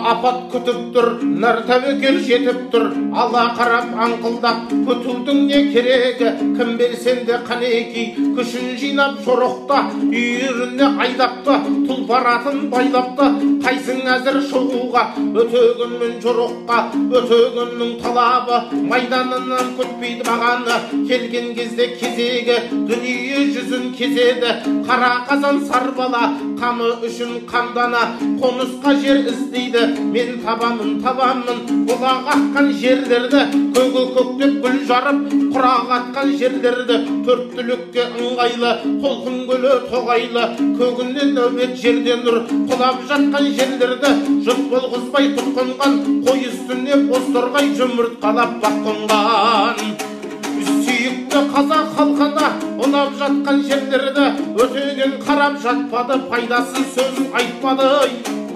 Ауылда 0.08 0.30
апат 0.30 0.47
күтіп 0.52 0.80
тұр 0.96 1.08
нар 1.44 1.62
тәуекел 1.68 2.20
жетіп 2.26 2.62
тұр. 2.74 2.88
Ала 3.18 3.44
қарап 3.58 3.94
аңқылдап 4.06 4.72
күтудің 4.88 5.44
не 5.50 5.62
керегі? 5.74 6.32
Кім 6.58 6.76
белсенді 6.80 7.40
қанекей 7.48 8.14
күшін 8.38 8.74
жинап 8.80 9.20
жорықта 9.26 9.82
үйіріне 10.08 10.90
айдапты. 11.04 11.58
Тұлпар 11.88 12.30
атын 12.34 12.68
байлапты 12.74 13.30
қайсың 13.66 14.04
әзір 14.16 14.40
шығуға 14.52 15.04
өтегенмен 15.44 16.18
жорыққа 16.24 16.80
өтегеннің 17.22 17.96
талабы. 18.04 18.62
Майданынан 18.92 19.74
күтпейді 19.80 20.28
бағаны. 20.28 20.80
Келген 21.10 21.54
кезде 21.58 21.90
кезегі 22.00 22.60
дүние 22.90 23.48
жүзін 23.56 23.92
кезеді. 23.98 24.54
Қара 24.88 25.12
қазан 25.30 25.64
сарбала 25.68 26.32
қамы 26.62 26.94
үшін 27.08 27.44
қамдана 27.50 28.04
қонысқа 28.42 28.96
жер 29.02 29.24
іздейді. 29.32 29.88
Мен 30.14 30.37
табамын 30.44 30.98
табамын. 31.04 31.60
Бұлақ 31.88 32.30
аққан 32.34 32.72
жерлерді 32.82 33.42
көгі 33.76 34.04
көктеп 34.18 34.58
гүл 34.64 34.80
жарып 34.90 35.22
құрақ 35.56 35.94
атқан 35.98 36.34
жерлерді 36.42 36.98
төрт 37.28 37.54
түлікке 37.56 38.08
ыңғайлы 38.22 38.74
толқын 39.04 39.38
көлі 39.50 39.74
тоғайлы. 39.92 40.44
Көгінен 40.80 41.34
нәубет 41.38 41.78
жерде 41.84 42.18
нұр 42.24 42.42
құлап 42.72 43.06
жатқан 43.12 43.50
жерлерді 43.60 44.14
жұрт 44.48 44.68
болғызбай 44.74 45.32
тұтқынған 45.38 45.98
қой 46.28 46.46
үстіне 46.52 47.02
бозторғай 47.08 47.74
жұмыртқалап 47.80 48.60
бақ 48.64 48.78
қонған 48.88 49.82
сүйікті 50.88 51.42
қазақ 51.54 51.92
халқына 51.98 52.48
ұнап 52.86 53.14
жатқан 53.20 53.62
жерлерді 53.68 54.26
өтеген 54.64 55.18
қарап 55.28 55.62
жатпады 55.64 56.20
пайдасыз 56.32 56.92
сөз 56.96 57.24
айтпады. 57.42 58.47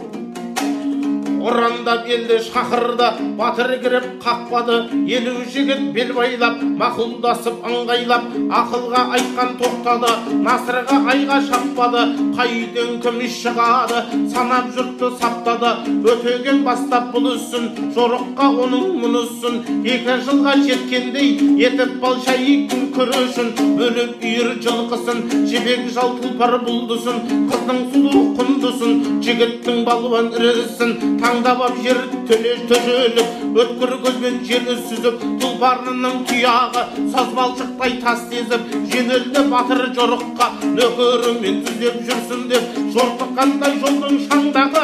Ұрандап 1.41 2.07
елді 2.09 2.37
шақырды 2.45 3.07
батыр 3.39 3.73
кіріп 3.81 4.07
қақпады. 4.23 4.77
Елу 5.09 5.33
жігіт 5.51 5.91
бел 5.95 6.13
байлап 6.17 6.61
мақұлдасып 6.81 7.63
ыңғайлап 7.67 8.27
ақылға 8.59 9.01
айтқан 9.17 9.55
тоқтады. 9.61 10.11
Насырға 10.45 10.97
айға 11.13 11.39
шаппады 11.47 12.03
қайдың 12.37 12.99
кім 13.03 13.19
шығады? 13.35 14.03
Санап 14.33 14.69
жұртты 14.75 15.11
саптады. 15.21 15.73
Өтеген 16.11 16.63
бастап 16.67 17.11
бұл 17.15 17.31
ісін 17.35 17.69
жорыққа 17.95 18.49
оның 18.65 18.97
мұнысын 19.01 19.59
екі 19.81 20.17
жылға 20.27 20.55
жеткендей 20.65 21.33
етіп 21.65 21.97
балшайықтың 22.03 22.87
күрішін. 22.95 23.51
Бөліп 23.79 24.25
үйір 24.25 24.53
жылқысын 24.65 25.23
жебек 25.49 25.87
жал 25.95 26.15
тұлпар 26.21 26.57
бұлдысын. 26.65 27.21
Қыздың 27.51 27.81
сұлу 27.93 28.23
құндысын 28.39 29.21
жігіттің 29.25 29.83
балуан 29.87 30.31
ірісін. 30.37 30.95
Таңдап 31.31 31.61
ап 31.63 31.77
жер 31.83 31.99
төле 32.27 32.53
төжеліп 32.67 33.59
өткір 33.61 33.91
көзбен 34.03 34.39
жер 34.47 34.65
сүзіп 34.89 35.21
тұлпарының 35.39 36.17
тұяғы 36.27 36.83
саз 37.13 37.31
балшықтай 37.37 37.95
тас 38.03 38.25
тезіп 38.33 38.65
жөнелді 38.91 39.45
батыр 39.53 39.85
жорыққа 39.95 40.49
нөкерімен 40.75 41.61
түзеп 41.69 42.01
жүрсін 42.09 42.43
деп 42.51 42.79
жортыққандай 42.97 43.79
жолдың 43.85 44.19
шаңдағы 44.25 44.83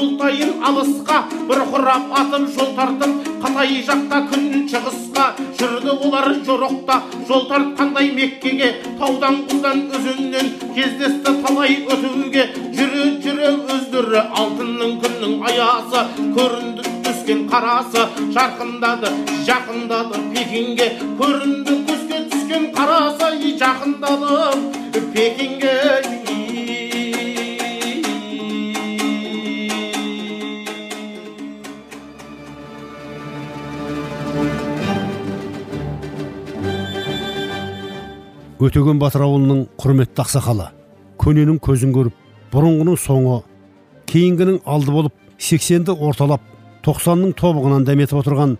бұлтайын 0.00 0.62
алысқа 0.64 1.18
бұрқырап 1.48 2.12
атып 2.22 2.46
жол 2.54 2.70
тартып 2.76 3.26
қытай 3.42 3.80
жақта 3.84 4.20
күн 4.30 4.46
шығысқа. 4.70 5.24
Жүрді 5.58 5.96
олар 6.06 6.28
жорықта 6.46 6.96
жол 7.28 7.46
тартқандай 7.50 8.10
меккеге. 8.16 8.70
Таудан 9.00 9.42
құздан 9.50 9.82
өзеннен 9.96 10.52
кездесті 10.76 11.34
талай 11.44 11.76
өтуге. 11.84 12.46
Жүре 12.76 13.08
жүре 13.24 13.52
өздері 13.74 14.24
алтынның 14.40 14.96
күннің 15.02 15.36
аясы. 15.50 16.06
Көрінді 16.38 16.86
түскен 17.04 17.44
қарасы 17.50 18.06
жарқындады 18.36 19.12
жақындады 19.48 20.22
пекинге. 20.32 20.92
Көрінді 21.20 21.76
көзге 21.90 22.24
түскен 22.32 22.70
қарасы 22.76 23.52
жақындады 23.60 25.04
пекинге 25.12 26.19
өтеген 38.60 38.98
батыр 39.00 39.24
ауылының 39.24 39.60
құрметті 39.80 40.20
ақсақалы 40.20 40.66
көненің 41.20 41.60
көзін 41.64 41.94
көріп 41.94 42.16
бұрынғының 42.52 42.98
соңы 43.00 43.38
кейінгінің 44.10 44.58
алды 44.68 44.92
болып 44.92 45.14
сексенді 45.40 45.94
орталап 45.96 46.44
тоқсанның 46.84 47.32
тобығынан 47.40 47.86
дәметіп 47.88 48.20
отырған 48.20 48.56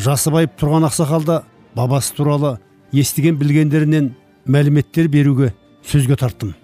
жасыбайып 0.00 0.56
тұрған 0.60 0.88
ақсақалда 0.88 1.42
бабасы 1.76 2.16
туралы 2.16 2.54
естіген 2.92 3.36
білгендерінен 3.40 4.10
мәліметтер 4.48 5.08
беруге 5.12 5.52
сөзге 5.84 6.16
тарттым. 6.16 6.54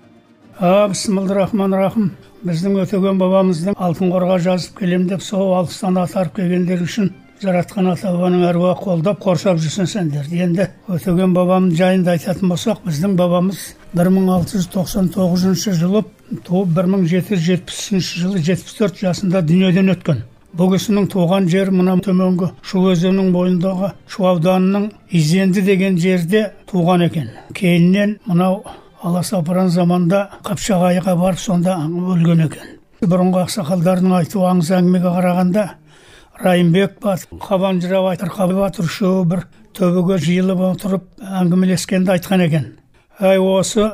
А 0.59 0.89
бісміллахман 0.89 1.77
рахым 1.77 2.11
біздің 2.43 2.81
өтеген 2.83 3.21
бабамыздың 3.21 3.77
алтын 3.77 4.13
қорға 4.15 4.39
жазып 4.49 4.81
келем 4.81 5.07
деп 5.11 5.23
сол 5.23 5.53
алыстан 5.59 6.01
атарып 6.01 6.41
келгендер 6.41 6.83
үшін 6.83 7.13
жаратқан 7.43 7.87
ата 7.93 8.11
бабаның 8.11 8.43
әруағы 8.49 8.83
қолдап 8.83 9.21
қоршап 9.23 9.61
жүрсін 9.63 9.87
сендерді 9.91 10.41
енді 10.43 10.65
өтеген 10.91 11.35
бабам 11.37 11.69
жайында 11.79 12.17
айтатын 12.17 12.51
болсақ 12.51 12.81
біздің 12.87 13.15
бабамыз 13.19 13.61
1699 13.95 15.79
жылы 15.79 16.03
туып 16.45 16.75
1773 16.81 18.11
жылы 18.23 18.43
74 18.43 18.99
жасында 19.05 19.43
дүниеден 19.47 19.95
өткен. 19.95 20.25
Бұл 20.59 20.73
кісінің 20.75 21.07
туған 21.13 21.47
жері 21.53 21.77
мына 21.79 21.95
төменгі 22.03 22.51
шу 22.67 22.83
өзенінің 22.91 23.31
бойындағы 23.35 23.93
шу 24.11 24.27
ауданының 24.33 24.91
изенді 25.15 25.63
деген 25.63 25.99
жерде 26.01 26.49
туған 26.71 27.07
екен. 27.07 27.31
Кейіннен 27.55 28.19
мынау 28.27 28.65
аласапыран 29.03 29.71
заманда 29.71 30.29
қапшағайға 30.43 31.15
барып 31.21 31.39
сонда 31.39 31.79
өлген 31.87 32.47
екен. 32.49 32.79
Бұрынғы 33.05 33.45
ақсақалдардың 33.45 34.17
айтуы 34.19 34.49
аңыз 34.49 34.73
әңгімеге 34.81 35.13
қарағанда 35.19 35.69
райымбек 36.43 36.99
батыр 37.03 37.39
қабан 37.43 37.81
жырау 37.83 38.09
айтар 38.13 38.31
батыр 38.31 38.87
үшеуі 38.87 39.25
бір 39.27 39.47
төбеге 39.75 40.19
жиылып 40.23 40.61
отырып 40.73 41.07
әңгімелескенде 41.19 42.15
айтқан 42.15 42.45
екен. 42.47 42.69
Әй 43.19 43.39
осы 43.43 43.91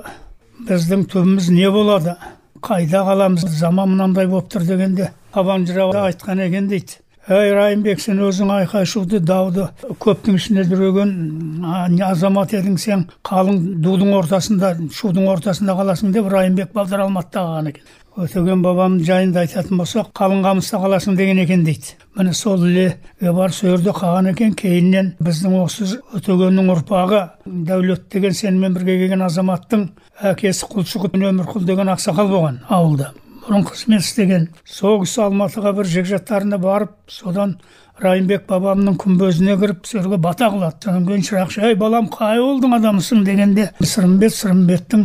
біздің 0.69 1.07
түбіміз 1.13 1.49
не 1.51 1.71
болады? 1.71 2.17
Қайда 2.65 3.05
қаламыз? 3.09 3.49
Заман 3.49 3.95
мынандай 3.95 4.27
болып 4.27 4.53
тұр 4.53 4.67
дегенде 4.69 5.11
қабан 5.35 5.67
жырау 5.69 5.97
айтқан 6.05 6.45
екен 6.45 6.69
дейді. 6.69 7.01
Әй 7.25 7.55
райымбек 7.57 8.03
сен 8.05 8.19
өзің 8.21 8.51
айқай 8.53 8.85
шуды 8.85 9.17
дауды 9.25 9.71
көптің 10.01 10.37
ішінде 10.37 10.67
жүрген 10.69 11.65
азамат 12.05 12.53
едің 12.53 12.77
сен? 12.77 13.07
Қалың 13.25 13.81
дудың 13.81 14.13
ортасында 14.19 14.75
шудың 14.93 15.31
ортасында 15.33 15.73
қаласың 15.79 16.13
деп 16.13 16.29
райымбек 16.29 16.75
балдар 16.77 17.07
алматыда 17.07 17.47
қалған 17.47 17.71
екен. 17.73 17.87
Өтеген 18.15 18.63
бабам 18.63 19.01
жайында 19.03 19.43
айтатын 19.43 19.81
болсақ 19.81 20.13
қалың 20.15 20.45
қамыста 20.45 20.79
қаласың 20.83 21.17
деген 21.19 21.41
екен 21.43 21.65
дейді. 21.67 21.97
Міне 22.15 22.33
сол 22.35 22.63
ілеге 22.63 23.33
барып 23.35 23.55
сол 23.55 23.71
жерде 23.73 23.91
қалған 23.91 24.31
екен 24.31 24.55
кейіннен 24.55 25.11
біздің 25.19 25.57
осы 25.65 25.99
өтегеннің 26.15 26.71
ұрпағы 26.77 27.23
дәулет 27.45 28.07
деген 28.15 28.37
сенімен 28.39 28.77
бірге 28.79 28.99
келген 29.03 29.27
азаматтың 29.27 29.89
әкесі 30.31 30.71
құлшығұт 30.71 31.19
өмірқұл 31.19 31.67
деген 31.67 31.91
ақсақал 31.97 32.31
болған 32.31 32.61
ауылда. 32.69 33.11
Бұрын 33.45 33.67
қызмет 33.67 34.07
істеген. 34.07 34.49
Сол 34.65 35.03
кісі 35.03 35.27
алматыға 35.27 35.75
бір 35.77 35.91
жекжаттарына 35.91 36.59
барып 36.63 36.95
содан 37.11 37.59
райымбек 38.03 38.47
бабамның 38.49 38.97
күмбезіне 38.99 39.55
кіріп 39.61 39.85
сол 39.87 40.17
бата 40.19 40.49
қылады 40.51 40.83
содан 40.83 41.05
кейін 41.07 41.23
шырақшы 41.29 41.63
ей 41.63 41.77
балам 41.79 42.09
қай 42.11 42.41
ауылдың 42.41 42.75
адамысың? 42.79 43.23
дегенде 43.25 43.69
сырымбет 43.81 44.35
сырымбеттің 44.35 45.05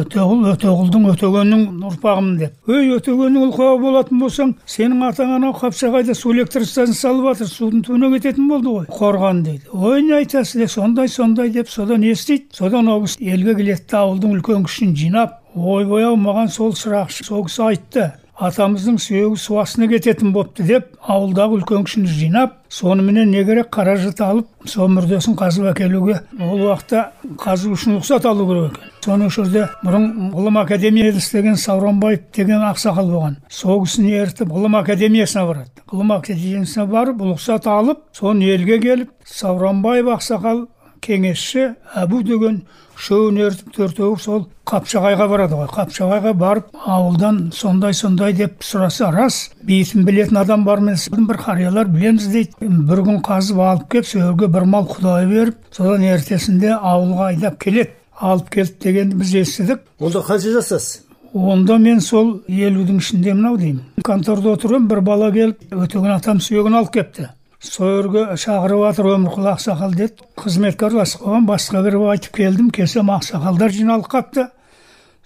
өтеғұл 0.00 0.44
өтеғұлдың 0.52 1.06
өтегеннің 1.12 1.62
ұрпағымын 1.90 2.36
деп. 2.42 2.52
Ей 2.68 2.92
өтегеннің 2.98 3.48
ұлқағы 3.48 3.80
болатын 3.80 4.20
болсаң 4.20 4.54
сенің 4.68 5.06
атаң 5.08 5.32
анау 5.38 5.56
қапшағайда 5.56 6.14
су 6.14 6.34
электр 6.34 6.66
станциясы 6.66 7.00
салып 7.00 7.30
жатыр 7.30 7.50
судың 7.52 7.86
түбіне 7.86 8.12
кететін 8.18 8.50
болды 8.52 8.74
ғой? 8.74 8.86
Қорған 8.92 9.42
дейді. 9.46 9.72
Ой 9.72 10.02
не 10.02 10.18
айтасыз? 10.20 10.56
де 10.56 10.68
сондай 10.68 11.08
сондай 11.08 11.50
деп 11.50 11.68
содан 11.68 12.02
естиді 12.02 12.46
содан 12.52 12.88
ол 12.88 13.04
кісі 13.04 13.30
елге 13.32 13.54
келеді 13.58 13.96
ауылдың 13.96 14.36
үлкен 14.38 14.64
кішісін 14.66 14.94
жинап 14.96 15.40
ойбай 15.54 16.06
ау 16.08 16.16
маған 16.20 16.48
сол 16.52 16.72
шырақшы 16.76 17.26
сол 17.26 17.44
кісі 17.46 17.62
айтты 17.70 18.06
атамыздың 18.36 18.98
сүйегі 19.00 19.38
су 19.40 19.56
астына 19.62 19.88
кететін 19.88 20.32
бопты 20.34 20.64
деп 20.68 20.90
ауылдағы 21.00 21.56
үлкен 21.56 21.86
кішіні 21.86 22.10
жинап 22.12 22.58
соныменен 22.68 23.30
не 23.32 23.44
керек 23.48 23.70
қаражат 23.72 24.20
алып 24.20 24.68
сол 24.68 24.90
мүрдесін 24.92 25.38
қазып 25.40 25.70
әкелуге 25.72 26.18
ол 26.36 26.66
уақытта 26.66 27.06
қазу 27.40 27.72
үшін 27.72 27.96
рұқсат 27.96 28.28
алу 28.28 28.46
керек 28.50 28.76
екен. 28.76 28.92
Соның 29.06 29.32
жерде 29.32 29.64
бұрын 29.84 30.06
ғылым 30.34 30.60
академияда 30.60 31.22
істеген 31.22 31.56
сауранбаев 31.56 32.24
деген 32.36 32.64
ақсақал 32.68 33.08
болған. 33.14 33.36
Сол 33.48 33.84
кісіні 33.86 34.12
ертіп 34.20 34.52
ғылым 34.52 34.76
академиясына 34.82 35.46
барады. 35.46 35.70
Ғылым 35.88 36.16
академиясына 36.18 36.86
барып 36.90 37.22
рұқсат 37.22 37.68
алып 37.70 38.02
соны 38.12 38.50
елге 38.52 38.80
келіп 38.82 39.12
сауранбаев 39.24 40.10
ақсақал 40.18 40.66
кеңесші 41.06 41.70
әбу 41.94 42.22
деген 42.26 42.64
үшеуін 42.96 43.38
төртеуі 43.76 44.16
сол 44.20 44.46
қапшағайға 44.66 45.28
барады 45.30 45.58
ғой. 45.58 45.68
Қапшағайға 45.70 46.32
барып 46.40 46.72
ауылдан 46.86 47.52
сондай 47.54 47.94
сондай 47.94 48.34
деп 48.36 48.64
сұраса 48.64 49.10
рас 49.14 49.50
бейітін 49.62 50.06
білетін 50.08 50.40
адам 50.40 50.64
бар 50.64 50.82
емес? 50.82 51.08
Бір 51.12 51.40
қариялар 51.44 51.90
білеміз 51.92 52.26
дейді. 52.32 52.56
Бір 52.60 53.04
күн 53.06 53.22
қазып 53.26 53.60
алып 53.60 53.88
келіп 53.92 54.10
сол 54.10 54.22
жерге 54.24 54.50
бір 54.56 54.68
мал 54.72 54.88
құдай 54.90 55.28
беріп 55.30 55.60
содан 55.70 56.04
ертесінде 56.08 56.72
ауылға 56.76 57.32
айдап 57.32 57.60
келеді. 57.62 57.92
Алып 58.16 58.48
келді 58.50 58.78
дегенді 58.82 59.20
біз 59.20 59.34
естідік. 59.42 59.82
Онда 60.00 60.24
қанша 60.24 60.56
жастасыз 60.56 61.02
онда 61.36 61.76
мен 61.78 62.00
сол 62.00 62.38
елудің 62.48 63.00
ішінде 63.02 63.34
мынау 63.34 63.58
деймін. 63.60 63.82
Конторда 64.04 64.54
отырмын 64.56 64.88
бір 64.88 65.02
бала 65.04 65.28
келіп 65.32 65.74
өтеген 65.74 66.14
атам 66.14 66.40
сүйегін 66.40 66.78
алып 66.78 66.94
келіпті 66.94 67.28
сол 67.66 67.88
жерге 67.96 68.36
шақырып 68.40 68.82
жатыр 68.84 69.08
өмірқұл 69.14 69.48
ақсақал 69.52 69.94
деді 69.96 70.26
қызметке 70.38 70.86
араласып 70.86 71.22
қалған 71.24 71.46
басқа 71.48 71.82
кіріп 71.86 72.04
айтып 72.12 72.36
келдім 72.36 72.70
келсем 72.74 73.10
ақсақалдар 73.14 73.74
жиналып 73.74 74.10
қалыпты 74.12 74.46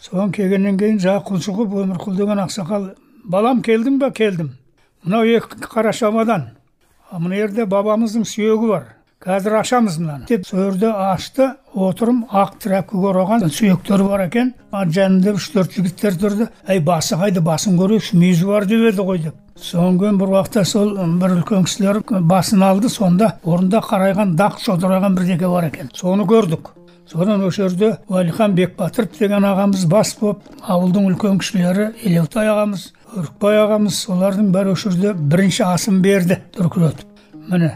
содан 0.00 0.32
келгеннен 0.32 0.78
кейін 0.80 1.00
жаңағы 1.04 1.26
құлшығып 1.30 1.74
өмірқұл 1.82 2.16
деген 2.16 2.42
ақсақал 2.46 2.88
балам 3.24 3.60
келдің 3.62 3.98
ба 4.00 4.10
келдім 4.16 4.54
мынау 5.04 5.28
екі 5.28 5.60
қара 5.66 5.92
шамадан 5.92 6.48
мына 7.12 7.42
жерде 7.42 7.66
бабамыздың 7.66 8.24
сүйегі 8.24 8.72
бар 8.72 8.88
қазір 9.20 9.58
ашамыз 9.60 9.98
мынаны. 10.00 10.24
Деп 10.28 10.46
сол 10.48 10.70
жерде 10.70 10.88
ашты 10.88 11.50
отырым 11.74 12.22
ақ 12.32 12.56
тряпкаға 12.62 13.12
ораған 13.12 13.44
сүйектер 13.52 14.04
бар 14.08 14.24
екен. 14.26 14.54
Жанында 14.72 15.34
үш 15.36 15.50
төрт 15.52 15.76
жігіттер 15.76 16.16
тұрды. 16.22 16.48
Әй 16.66 16.80
басы 16.80 17.18
қайда? 17.20 17.42
Басын 17.44 17.76
көрейікші 17.80 18.16
мүйізі 18.16 18.48
бар 18.48 18.66
деп 18.70 18.86
еді 18.92 19.04
ғой 19.04 19.22
деп. 19.26 19.38
Содан 19.60 19.98
кейін 20.00 20.20
бір 20.20 20.32
уақытта 20.36 20.64
сол 20.64 20.94
бір 21.20 21.36
үлкен 21.36 21.66
кісілер 21.68 22.00
басын 22.32 22.64
алды. 22.64 22.88
Сонда 22.88 23.34
орнында 23.44 23.82
қарайған 23.84 24.36
дақ 24.40 24.56
шодыраған 24.64 25.18
бірдеңе 25.18 25.52
бар 25.52 25.68
екен. 25.68 25.92
Соны 25.92 26.24
көрдік. 26.24 26.72
Содан 27.10 27.42
осы 27.44 27.64
жерде 27.64 27.96
уәлихан 28.08 28.54
бекбатыров 28.54 29.18
деген 29.18 29.44
ағамыз 29.44 29.84
бас 29.90 30.14
болып 30.20 30.46
ауылдың 30.62 31.10
үлкен 31.10 31.40
кісілері 31.42 31.88
елеутай 32.06 32.46
ағамыз 32.52 32.84
өрікбай 33.18 33.58
ағамыз 33.64 33.96
солардың 34.06 34.52
бәрі 34.54 34.76
осы 34.76 34.92
жерде 34.94 35.16
бірінші 35.18 35.64
асын 35.66 35.98
берді 36.04 36.38
дүркіретіп 36.54 37.50
міне 37.50 37.72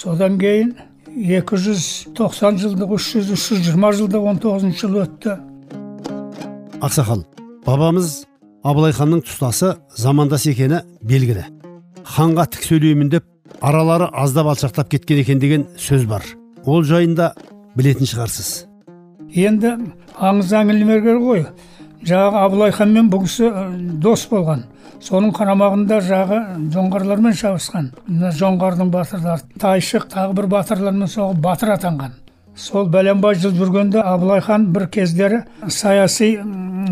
содан 0.00 0.38
кейін 0.40 0.72
290 1.12 2.60
жылдық 2.62 2.94
300 2.96 3.30
320 3.36 3.98
жылдық 3.98 4.28
19 4.32 4.78
жыл 4.80 4.96
өтті. 5.02 5.36
Ақсақал 6.80 7.26
бабамыз 7.66 8.22
абылай 8.64 8.94
ханның 8.96 9.24
тұстасы 9.26 9.74
замандас 9.96 10.46
екені 10.48 10.80
белгілі. 11.04 11.44
Ханға 12.04 12.46
тік 12.54 12.64
сөйлеймін 12.64 13.10
деп 13.12 13.26
аралары 13.60 14.08
аздап 14.12 14.48
алшақтап 14.54 14.88
кеткен 14.88 15.20
екен 15.20 15.42
деген 15.42 15.66
сөз 15.76 16.06
бар. 16.08 16.24
Ол 16.64 16.84
жайында 16.84 17.34
білетін 17.76 18.08
шығарсыз. 18.08 18.64
Енді 19.36 19.76
аңыз 20.16 20.54
әңгімелер 20.56 21.20
ғой 21.20 21.44
жаңағы 22.06 22.44
абылай 22.44 22.72
ханмен 22.72 23.10
бұл 23.12 23.24
кісі 23.26 23.50
дос 24.02 24.26
болған. 24.30 24.64
Соның 25.00 25.32
қарамағында 25.36 26.00
жағы 26.04 26.40
жоңғарлармен 26.74 27.36
шабысқан. 27.36 27.92
Мына 28.08 28.32
жоңғардың 28.36 28.90
батырлары 28.92 29.60
тайшық 29.60 30.08
тағы 30.12 30.36
бір 30.36 30.50
батырлармен 30.56 31.08
соғып 31.08 31.40
батыр 31.44 31.74
атанған. 31.76 32.18
Сол 32.56 32.88
бәленбай 32.92 33.38
жыл 33.40 33.54
жүргенде 33.56 34.02
абылай 34.04 34.42
хан 34.44 34.66
бір 34.74 34.88
кездері 34.92 35.44
саяси 35.68 36.34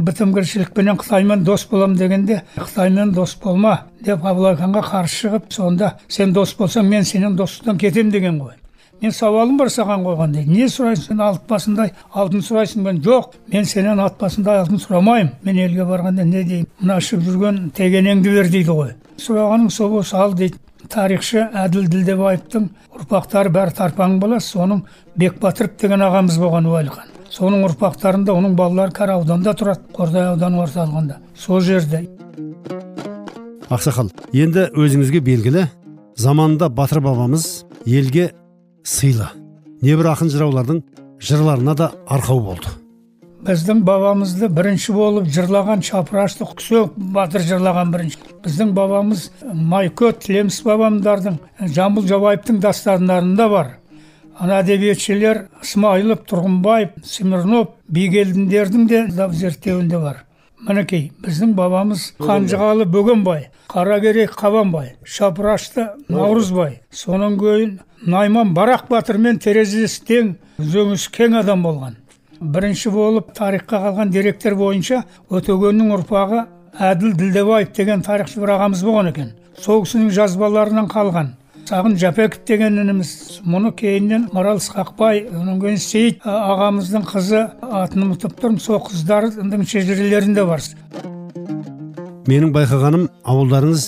бітімгершілікпенен 0.06 0.96
қытаймен 0.96 1.42
дос 1.44 1.66
болам 1.68 1.96
дегенде 1.96 2.42
қытаймен 2.56 3.12
дос 3.12 3.34
болма 3.42 3.74
деп 4.00 4.24
абылай 4.24 4.56
ханға 4.56 4.84
қарсы 4.86 5.26
шығып 5.26 5.52
сонда 5.52 5.92
сен 6.08 6.32
дос 6.32 6.54
болсаң 6.56 6.88
мен 6.88 7.04
сенен 7.04 7.36
достықтан 7.36 7.78
кетем 7.78 8.10
деген 8.10 8.40
ғой. 8.40 8.54
Мен 9.02 9.12
сауалым 9.12 9.56
бар 9.58 9.70
саған 9.72 10.04
қойған 10.06 10.32
дейді. 10.34 10.52
Не 10.52 10.68
сұрайсың 10.68 11.04
сен 11.12 11.20
алып 11.22 11.48
басындай 11.48 11.92
алтын 12.12 12.44
сұрайсың? 12.44 12.82
Мен 12.86 13.02
жоқ 13.02 13.34
мен 13.52 13.64
сенен 13.64 14.00
ат 14.00 14.18
басындай 14.20 14.62
алтын 14.62 14.80
сұрамаймын. 14.82 15.34
Мен 15.42 15.60
елге 15.64 15.86
барғанда 15.88 16.24
не 16.24 16.44
деймін 16.44 16.70
мына 16.80 16.98
ішіп 17.02 17.22
жүрген 17.26 17.60
тегенеңді 17.76 18.34
бер 18.34 18.50
дейді 18.50 18.74
ғой. 18.74 18.94
Сұрағаның 19.18 19.70
сол 19.70 19.92
болса 19.98 20.22
ал 20.22 20.34
дейді. 20.34 20.58
Тарихшы 20.88 21.42
әділ 21.52 21.88
ділдебаевтың 21.90 22.68
ұрпақтары 22.96 23.50
бәрі 23.52 23.74
тарпаң 23.76 24.14
бала 24.22 24.38
соның 24.40 24.84
бекбатыров 25.18 25.74
деген 25.76 26.00
ағамыз 26.06 26.38
болған 26.40 26.68
уәлихан. 26.70 27.10
Соның 27.28 27.66
ұрпақтарында 27.66 28.32
оның 28.32 28.54
балалары 28.56 28.94
кәрі 28.96 29.18
ауданда 29.18 29.52
тұрады 29.58 29.84
қордай 29.92 30.30
ауданының 30.30 30.62
орталығында. 30.64 31.18
Сол 31.36 31.60
жерде 31.60 32.06
ақсақал 33.68 34.08
енді 34.32 34.70
өзіңізге 34.72 35.20
белгілі. 35.20 35.66
Заманында 36.16 36.70
батыр 36.72 37.02
бабамыз 37.04 37.66
елге 37.84 38.30
сыйлы 38.84 39.28
небір 39.82 40.12
ақын 40.12 40.30
жыраулардың 40.32 40.82
жырларына 41.22 41.74
да 41.78 41.92
арқау 42.06 42.40
болды. 42.40 42.74
Біздің 43.46 43.84
бабамызды 43.86 44.48
бірінші 44.50 44.92
болып 44.96 45.28
жырлаған 45.30 45.82
шапырашты 45.86 46.46
күсек 46.48 46.96
батыр 47.14 47.44
жырлаған 47.46 47.92
бірінші. 47.94 48.18
Біздің 48.42 48.72
бабамыз 48.74 49.28
майкөт 49.54 50.24
тілеміс 50.24 50.58
бабамдардың 50.66 51.38
жамбыл 51.74 52.08
жабаевтың 52.10 52.58
дастандарында 52.64 53.48
бар. 53.52 53.70
Ана 54.38 54.60
әдебиетшілер 54.62 55.44
ысмайылов 55.62 56.24
тұрғынбаев 56.30 56.98
смирнов 57.06 57.72
бигелдіндердің 57.88 58.88
де 58.90 59.04
зерттеуінде 59.14 60.02
бар. 60.02 60.24
Мінекей 60.66 61.10
біздің 61.22 61.54
бабамыз 61.58 62.12
қанжығалы 62.18 62.86
бөгенбай 62.90 63.48
қаракерей 63.70 64.26
қабанбай 64.30 64.96
шапырашты 65.04 65.86
наурызбай 66.08 66.80
сонан 66.90 67.38
кейін 67.38 67.78
найман 68.06 68.54
барақ 68.56 68.88
батырмен 68.90 69.38
терезесі 69.42 70.04
тең 70.08 70.34
үзеңгісі 70.58 71.10
кең 71.14 71.38
адам 71.40 71.62
болған. 71.62 71.96
Бірінші 72.40 72.90
болып 72.94 73.32
тарихқа 73.34 73.80
қалған 73.84 74.12
деректер 74.14 74.54
бойынша 74.58 75.02
өтегеннің 75.30 75.94
ұрпағы 75.96 76.44
әділ 76.90 77.14
ділдебаев 77.18 77.72
деген 77.74 78.02
тарихшы 78.06 78.40
бір 78.42 78.54
ағамыз 78.56 78.84
болған 78.86 79.10
екен. 79.12 79.32
Сол 79.58 79.82
кісінің 79.84 80.10
жазбаларынан 80.14 80.90
қалған. 80.90 81.32
Сағын 81.68 81.98
жапеков 82.00 82.46
деген 82.48 82.78
ініміз 82.80 83.10
мұны 83.44 83.74
кейіннен 83.76 84.28
марал 84.32 84.56
ысқақбай 84.56 85.26
одан 85.28 85.58
кейін 85.60 85.80
сейіт 85.82 86.22
ағамыздың 86.24 87.02
қызы 87.10 87.42
атын 87.60 88.06
ұмытып 88.06 88.38
тұрмын. 88.40 88.60
Сол 88.62 88.80
қыздардың 88.86 89.66
шежірелерінде 89.68 90.44
бар. 90.48 90.64
Менің 92.28 92.54
байқағаным 92.56 93.08
ауылдарыңыз 93.20 93.84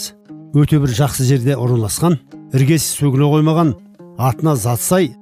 өте 0.60 0.80
бір 0.82 0.92
жақсы 0.98 1.24
жерде 1.30 1.56
орналасқан 1.56 2.18
іргесі 2.52 2.98
сөгіле 2.98 3.30
қоймаған 3.32 3.72
атына 4.18 4.56
зат 4.60 4.84
сай 4.84 5.14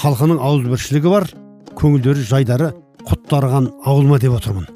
халқының 0.00 0.40
ауызбіршілігі 0.40 1.12
бар 1.12 1.28
көңілдері 1.76 2.24
жайдары 2.30 2.72
құттарған 3.04 3.68
ауыл 3.84 4.08
ма 4.08 4.20
деп 4.22 4.38
отырмын. 4.38 4.70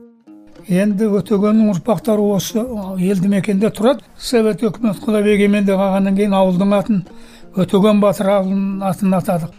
Енді 0.70 1.08
өтегеннің 1.18 1.72
ұрпақтары 1.72 2.22
осы 2.36 2.62
елді 3.00 3.30
мекенде 3.32 3.72
тұрады. 3.74 4.04
Совет 4.18 4.62
өкімет 4.62 5.00
құдабек 5.02 5.40
егеменде 5.40 5.74
қалғаннан 5.74 6.14
кейін 6.18 6.36
ауылдың 6.36 6.74
атын 6.76 7.00
өтеген 7.56 8.00
батыр 8.00 8.28
атын 8.30 9.14
атадық. 9.16 9.54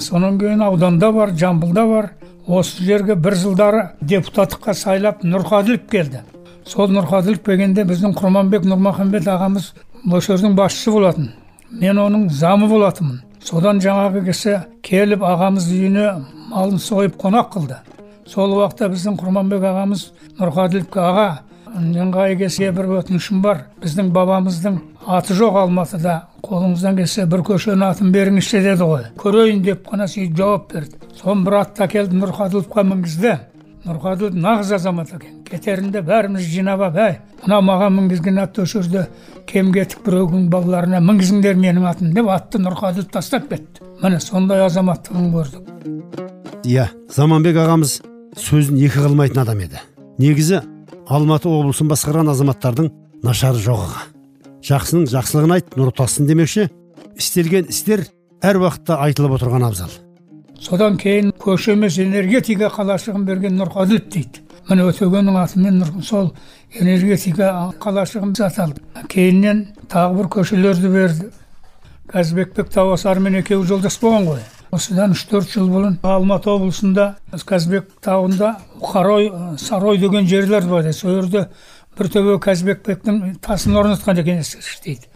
Сонан 0.00 0.38
кейін 0.38 0.62
ауданда 0.62 1.12
бар 1.12 1.30
жамбылда 1.30 1.86
бар. 1.86 2.10
Осы 2.46 2.82
жерге 2.84 3.14
бір 3.14 3.34
жылдары 3.34 3.82
депутаттыққа 4.00 4.74
сайлап 4.74 5.24
нұрқаділов 5.24 5.86
келді. 5.90 6.22
Сол 6.66 6.90
нұрқаділов 6.90 7.44
келгенде 7.46 7.84
біздің 7.84 8.16
құрманбек 8.18 8.66
нұрмахамбет 8.66 9.28
ағамыз 9.30 9.72
осы 10.10 10.32
жердің 10.32 10.56
басшысы 10.58 10.90
болатын. 10.90 11.30
Мен 11.70 11.98
оның 11.98 12.28
замы 12.30 12.68
болатынмын. 12.68 13.20
Содан 13.44 13.80
жаңағы 13.80 14.24
кісі 14.26 14.56
келіп 14.82 15.22
ағамыз 15.24 15.70
үйіне 15.70 16.08
малын 16.50 16.78
сойып 16.78 17.16
қонақ 17.20 17.52
қылды. 17.54 17.78
Сол 18.26 18.56
уақытта 18.58 18.90
біздің 18.90 19.16
құрманбек 19.20 19.64
ағамыз 19.70 20.10
нұрқаділовке 20.40 21.00
аға 21.00 21.28
ыңғайы 21.76 22.38
келсе 22.40 22.70
бір 22.74 22.88
өтінішім 23.00 23.42
бар. 23.44 23.66
Біздің 23.82 24.10
бабамыздың 24.14 24.78
аты 25.06 25.36
жоқ 25.38 25.60
алматыда. 25.62 26.16
Қолыңыздан 26.42 26.98
келсе 26.98 27.26
бір 27.30 27.44
көшенің 27.46 27.86
атын 27.90 28.10
беріңізші 28.14 28.62
деді 28.64 28.88
ғой. 28.88 29.06
Көрейін 29.20 29.62
деп 29.64 29.86
қана 29.90 30.08
сөйтіп 30.10 30.36
жауап 30.40 30.72
берді. 30.72 30.98
Соны 31.20 31.46
бір 31.46 31.60
атты 31.60 31.86
әкелді 31.86 32.18
нұрқаділовқа 32.20 32.86
мінгізді 32.90 33.36
нұрқаділов 33.86 34.36
нағыз 34.36 34.74
азамат 34.76 35.12
екен. 35.14 35.38
Кетерінде 35.48 36.02
бәріміз 36.04 36.44
жинап 36.44 36.82
алып 36.84 36.98
әй 37.00 37.14
мына 37.44 37.60
маған 37.64 37.94
мінгізген 37.96 38.40
атты 38.42 38.64
осы 38.66 38.82
жерде 38.82 39.06
кем 39.48 39.72
кетік 39.72 40.02
біреудің 40.04 40.50
балаларына 40.52 41.00
мінгізіңдер 41.00 41.56
менің 41.56 41.86
атым 41.88 42.12
деп 42.14 42.28
атты 42.28 42.60
нұрқаділов 42.60 43.08
тастап 43.14 43.48
кетті. 43.48 43.86
Міне 44.02 44.20
сондай 44.20 44.60
азаматтығын 44.66 45.32
көрдік. 45.32 45.64
Иә 46.68 46.90
заманбек 47.08 47.56
ағамыз 47.56 48.00
сөзін 48.36 48.84
екі 48.84 49.00
қылмайтын 49.06 49.42
адам 49.46 49.64
еді. 49.64 49.80
Негізі 50.20 50.60
алматы 51.10 51.50
облысын 51.50 51.88
басқарған 51.90 52.30
азаматтардың 52.30 52.90
нашары 53.26 53.58
жоқ 53.64 53.96
жақсының 54.66 55.08
жақсылығын 55.10 55.54
айт 55.56 55.74
нұры 55.74 55.94
тассын 55.96 56.28
демекші 56.28 56.68
істелген 57.18 57.66
істер 57.72 58.04
әр 58.46 58.60
уақытта 58.60 59.00
айтылып 59.06 59.34
отырған 59.38 59.66
абзал. 59.66 59.90
Содан 60.60 60.98
кейін 61.00 61.32
көше 61.40 61.74
емес 61.74 61.98
энергетика 61.98 62.68
қалашығын 62.76 63.24
берген 63.26 63.58
нұрқаділов 63.58 64.06
дейді. 64.12 64.44
Міне 64.68 64.86
өтегеннің 64.92 65.38
атымен 65.40 65.82
сол 66.04 66.30
энергетика 66.78 67.72
қалашығын 67.82 68.36
аталды 68.46 69.06
кейіннен 69.10 69.66
тағы 69.90 70.20
бір 70.20 70.30
көшелерді 70.36 70.92
берді. 70.94 71.30
Қазбекбек 72.12 72.70
тауасарымен 72.74 73.40
екеуі 73.40 73.66
жолдас 73.66 73.98
болған 74.02 74.30
ғой. 74.30 74.44
Осыдан 74.70 75.14
үш 75.16 75.24
төрт 75.30 75.50
жыл 75.50 75.68
бұрын 75.70 75.96
алматы 76.06 76.50
облысында 76.52 77.06
қазбек 77.46 77.88
тауында 78.04 78.52
қарой 78.80 79.30
сарой 79.58 79.98
деген 79.98 80.28
жерлер 80.30 80.66
бар 80.70 80.86
еді. 80.86 80.92
Сол 80.94 81.16
жерде 81.20 81.48
бір 81.98 82.10
төбе 82.14 82.36
қазбекбектің 82.42 83.40
тасын 83.42 83.76
орнатқан 83.76 84.20
екен 84.22 84.42
дейді. 84.84 85.08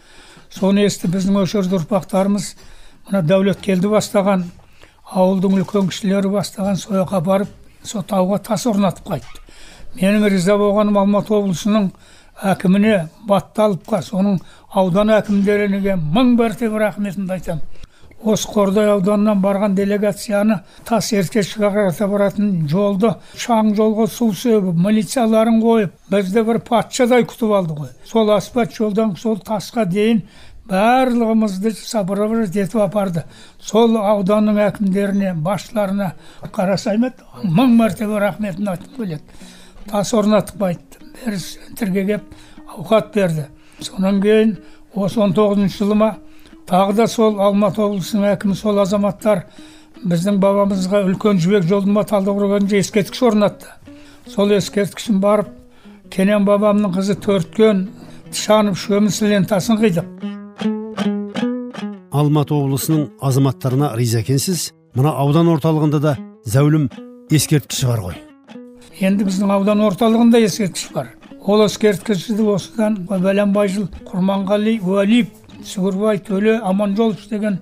Соны 0.51 0.85
естіп 0.85 1.15
біздің 1.15 1.39
осы 1.41 1.57
жерде 1.57 1.79
ұрпақтарымыз 1.79 2.51
мына 3.07 3.21
дәулеткелді 3.23 3.91
бастаған 3.93 4.45
ауылдың 5.11 5.59
үлкен 5.61 5.87
кісілері 5.91 6.33
бастаған 6.35 6.75
сол 6.81 6.99
жаққа 6.99 7.23
барып 7.23 7.55
сол 7.83 8.03
тауға 8.03 8.41
тас 8.43 8.67
орнатып 8.67 9.07
қайтты. 9.07 9.41
Менің 9.95 10.27
риза 10.29 10.57
болғаным 10.59 10.97
алматы 10.99 11.33
облысының 11.33 11.91
әкіміне 12.43 13.05
батталовқа 13.27 14.01
соның 14.03 14.41
аудан 14.75 15.13
әкімдеріне 15.15 15.95
мың 15.95 16.35
мәртебе 16.35 16.81
рахметімді 16.81 17.37
айтамын. 17.37 17.63
Осы 18.25 18.49
қордай 18.49 18.89
ауданынан 18.89 19.41
барған 19.43 19.75
делегацияны 19.77 20.59
тас 20.85 21.11
ертешке 21.13 21.61
қарата 21.61 22.07
баратын 22.09 22.65
жолды 22.69 23.11
шаң 23.37 23.75
жолға 23.77 24.07
су 24.09 24.31
сөгіп 24.33 24.79
милицияларын 24.87 25.61
қойып 25.61 25.93
бізді 26.11 26.43
бір 26.47 26.59
патшадай 26.65 27.25
күтіп 27.29 27.53
алды 27.59 27.77
ғой 27.77 27.93
сол 28.09 28.31
асфальт 28.33 28.73
жолдан 28.73 29.15
сол 29.21 29.37
тасқа 29.37 29.85
дейін 29.85 30.23
барлығымызды 30.69 31.75
сопровождать 31.77 32.57
етіп 32.65 32.81
апарды 32.87 33.23
сол 33.61 33.99
ауданның 34.01 34.57
әкімдеріне 34.65 35.35
басшыларына 35.45 36.13
қарасаймет 36.55 37.21
мың 37.43 37.77
мәртебе 37.77 38.19
рахметімді 38.23 38.73
айтқым 38.73 38.95
келеді 38.97 39.21
тас 39.91 40.13
орнатып 40.17 40.63
бері 40.63 41.37
центрге 41.37 42.05
келіп 42.07 42.33
ауқат 42.73 43.13
берді 43.13 43.45
содан 43.79 44.21
кейін 44.23 44.57
осы 44.95 45.21
он 45.21 45.37
тоғызыншы 45.37 45.83
жылы 45.83 45.99
ма 46.01 46.15
тағы 46.69 46.95
да 46.97 47.07
сол 47.07 47.39
алматы 47.41 47.83
облысының 47.83 48.31
әкімі 48.33 48.55
сол 48.57 48.79
азаматтар 48.81 49.43
біздің 50.05 50.39
бабамызға 50.41 51.03
үлкен 51.05 51.39
жібек 51.41 51.67
жолдың 51.69 51.99
талдықорғанда 52.09 52.79
ескерткіш 52.79 53.21
орнатты. 53.29 53.69
Сол 54.27 54.51
ескерткішін 54.55 55.19
барып 55.21 55.51
кенен 56.13 56.45
бабамның 56.45 56.95
қызы 56.97 57.17
төрткен 57.21 57.85
шанып 58.33 58.77
шөміс 58.81 59.21
лентасын 59.21 59.77
қидық. 59.81 60.09
Алматы 62.15 62.55
облысының 62.55 63.09
азаматтарына 63.21 63.93
риза 63.99 64.23
екенсіз 64.23 64.71
мына 64.95 65.13
аудан 65.21 65.51
орталығында 65.53 66.01
да 66.01 66.17
зәулім 66.49 66.89
ескерткіші 67.29 67.91
бар 67.91 68.03
ғой. 68.07 68.19
Енді 68.99 69.27
біздің 69.27 69.53
аудан 69.53 69.85
орталығында 69.85 70.41
ескерткіш 70.47 70.89
бар. 70.95 71.13
Ол 71.45 71.65
ескерткішті 71.67 72.41
осыдан 72.49 73.03
бәленбай 73.09 73.69
жыл 73.69 73.89
құрманғали 74.07 74.79
уәлиев 74.81 75.29
сүгірбай 75.63 76.19
төле 76.19 76.59
аманжолов 76.63 77.27
деген 77.29 77.59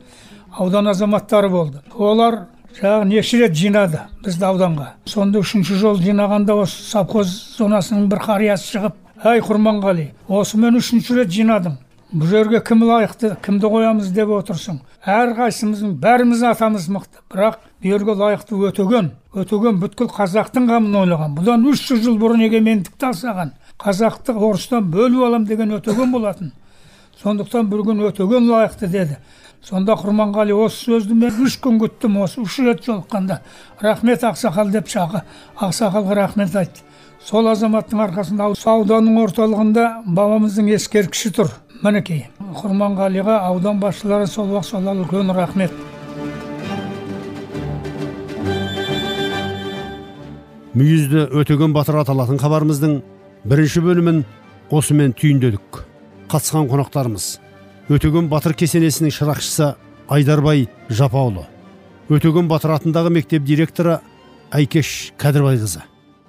аудан 0.57 0.87
азаматтары 0.87 1.49
болды 1.49 1.81
олар 1.97 2.45
жаңағы 2.79 3.07
неше 3.09 3.39
рет 3.43 3.55
жинады 3.57 4.01
бізді 4.25 4.47
ауданға 4.49 4.89
сонда 5.05 5.43
үшінші 5.43 5.77
жол 5.81 6.01
жинағанда 6.01 6.55
осы 6.63 6.83
совхоз 6.89 7.33
зонасының 7.57 8.07
бір 8.11 8.23
қариясы 8.25 8.77
шығып 8.77 9.27
әй 9.29 9.41
құрманғали 9.45 10.11
осымен 10.27 10.79
үшінші 10.79 11.19
рет 11.19 11.33
жинадың 11.33 11.77
бұл 12.13 12.29
жерге 12.29 12.61
кім 12.61 12.83
лайықты 12.85 13.35
кімді 13.41 13.69
қоямыз 13.73 14.09
деп 14.13 14.29
отырсың 14.35 14.79
әрқайсымыздың 15.09 15.95
бәріміз 16.01 16.43
атамыз 16.51 16.89
мықты 16.93 17.23
бірақ 17.33 17.57
бұл 17.81 17.93
жерге 17.95 18.15
лайықты 18.19 18.59
өтеген 18.69 19.11
өтеген 19.33 19.79
бүткіл 19.81 20.11
қазақтың 20.13 20.67
қамын 20.69 20.99
ойлаған 21.03 21.33
бұдан 21.39 21.65
үш 21.71 21.81
жүз 21.87 22.03
жыл 22.05 22.19
бұрын 22.21 22.45
егемендікті 22.45 23.09
аңсаған 23.09 23.55
қазақты 23.81 24.35
орыстан 24.37 24.91
бөліп 24.93 25.25
алам 25.25 25.47
деген 25.49 25.73
өтеген 25.79 26.13
болатын 26.13 26.53
сондықтан 27.23 27.69
күн 27.71 28.03
өтеген 28.09 28.49
лайықты 28.49 28.87
деді. 28.87 29.17
Сонда 29.63 29.95
құрманғали 29.95 30.51
осы 30.51 30.89
сөзді 30.89 31.15
мен 31.15 31.37
үш 31.45 31.55
күн 31.63 31.79
күттім 31.79 32.17
осы 32.21 32.41
үш 32.41 32.59
рет 32.59 32.83
жолыққанда. 32.83 33.39
Рахмет 33.79 34.23
ақсақал 34.23 34.71
деп 34.71 34.87
шақы 34.91 35.23
ақсақалға 35.55 36.15
рахмет 36.19 36.55
айтты 36.55 36.83
сол 37.23 37.47
азаматтың 37.47 38.01
арқасында 38.03 38.49
ауданның 38.51 39.21
орталығында 39.23 39.85
бабамыздың 40.03 40.73
ескерткіші 40.75 41.31
тұр 41.37 41.53
мінекей. 41.83 42.25
Құрманғалиға 42.59 43.37
аудан 43.47 43.79
басшылары 43.79 44.27
сол 44.27 44.51
уақыт 44.51 44.69
сол 44.73 44.89
үлкен 44.91 45.31
рахмет. 45.31 45.71
Мүйізді 50.73 51.29
өтеген 51.39 51.71
батыр 51.71 52.01
аталатын 52.01 52.41
хабарымыздың 52.41 52.99
бірінші 53.47 53.87
бөлімін 53.87 54.23
осымен 54.73 55.15
түйіндедік. 55.15 55.83
Қатысқан 56.31 56.67
қонақтарымыз. 56.71 57.27
Өтеген 57.91 58.29
батыр 58.31 58.55
кесенесінің 58.57 59.11
шырақшысы 59.13 59.73
айдарбай 60.07 60.67
жапаұлы. 60.89 61.45
Өтеген 62.09 62.47
батыр 62.47 62.77
атындағы 62.77 63.11
мектеп 63.13 63.43
директоры 63.47 63.99
әйкеш 64.53 65.13
кәдірбайқызы. 65.19 65.83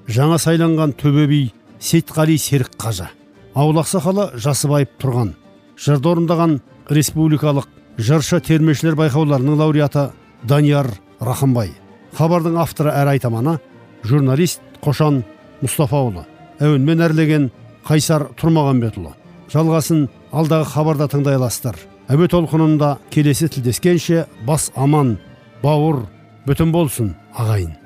Жаңа 0.09 0.38
сайланған 0.42 0.95
төбе 0.99 1.26
би 1.30 1.40
сейтқали 1.80 2.36
серік 2.38 2.74
қажы 2.80 3.09
ауыл 3.55 3.80
ақсақалы 3.84 4.32
жасыбаев 4.40 4.92
тұрған. 5.01 5.34
Жырды 5.78 6.11
орындаған 6.11 6.59
республикалық 6.90 7.68
жыршы 7.99 8.40
термешілер 8.45 8.99
байқауларының 8.99 9.59
лауреаты 9.61 10.09
данияр 10.42 10.90
рахымбай. 11.20 11.72
Хабардың 12.18 12.59
авторы 12.62 12.95
әрі 12.95 13.16
айтаманы 13.16 13.59
журналист 14.05 14.62
қошан 14.82 15.22
мұстафаұлы. 15.62 16.26
Әуенмен 16.61 17.03
әрлеген 17.03 17.51
қайсар 17.86 18.28
тұрмағанбетұлы 18.38 19.14
жалғасын 19.55 20.09
алдағы 20.34 20.66
хабарда 20.72 21.07
тыңдай 21.12 21.38
аласыздар 21.38 21.78
әуе 22.11 22.26
толқынында 22.32 22.96
келесі 23.14 23.46
тілдескенше 23.55 24.24
бас 24.48 24.70
аман 24.74 25.14
бауыр 25.62 26.02
бүтін 26.48 26.74
болсын 26.74 27.14
ағайын. 27.38 27.84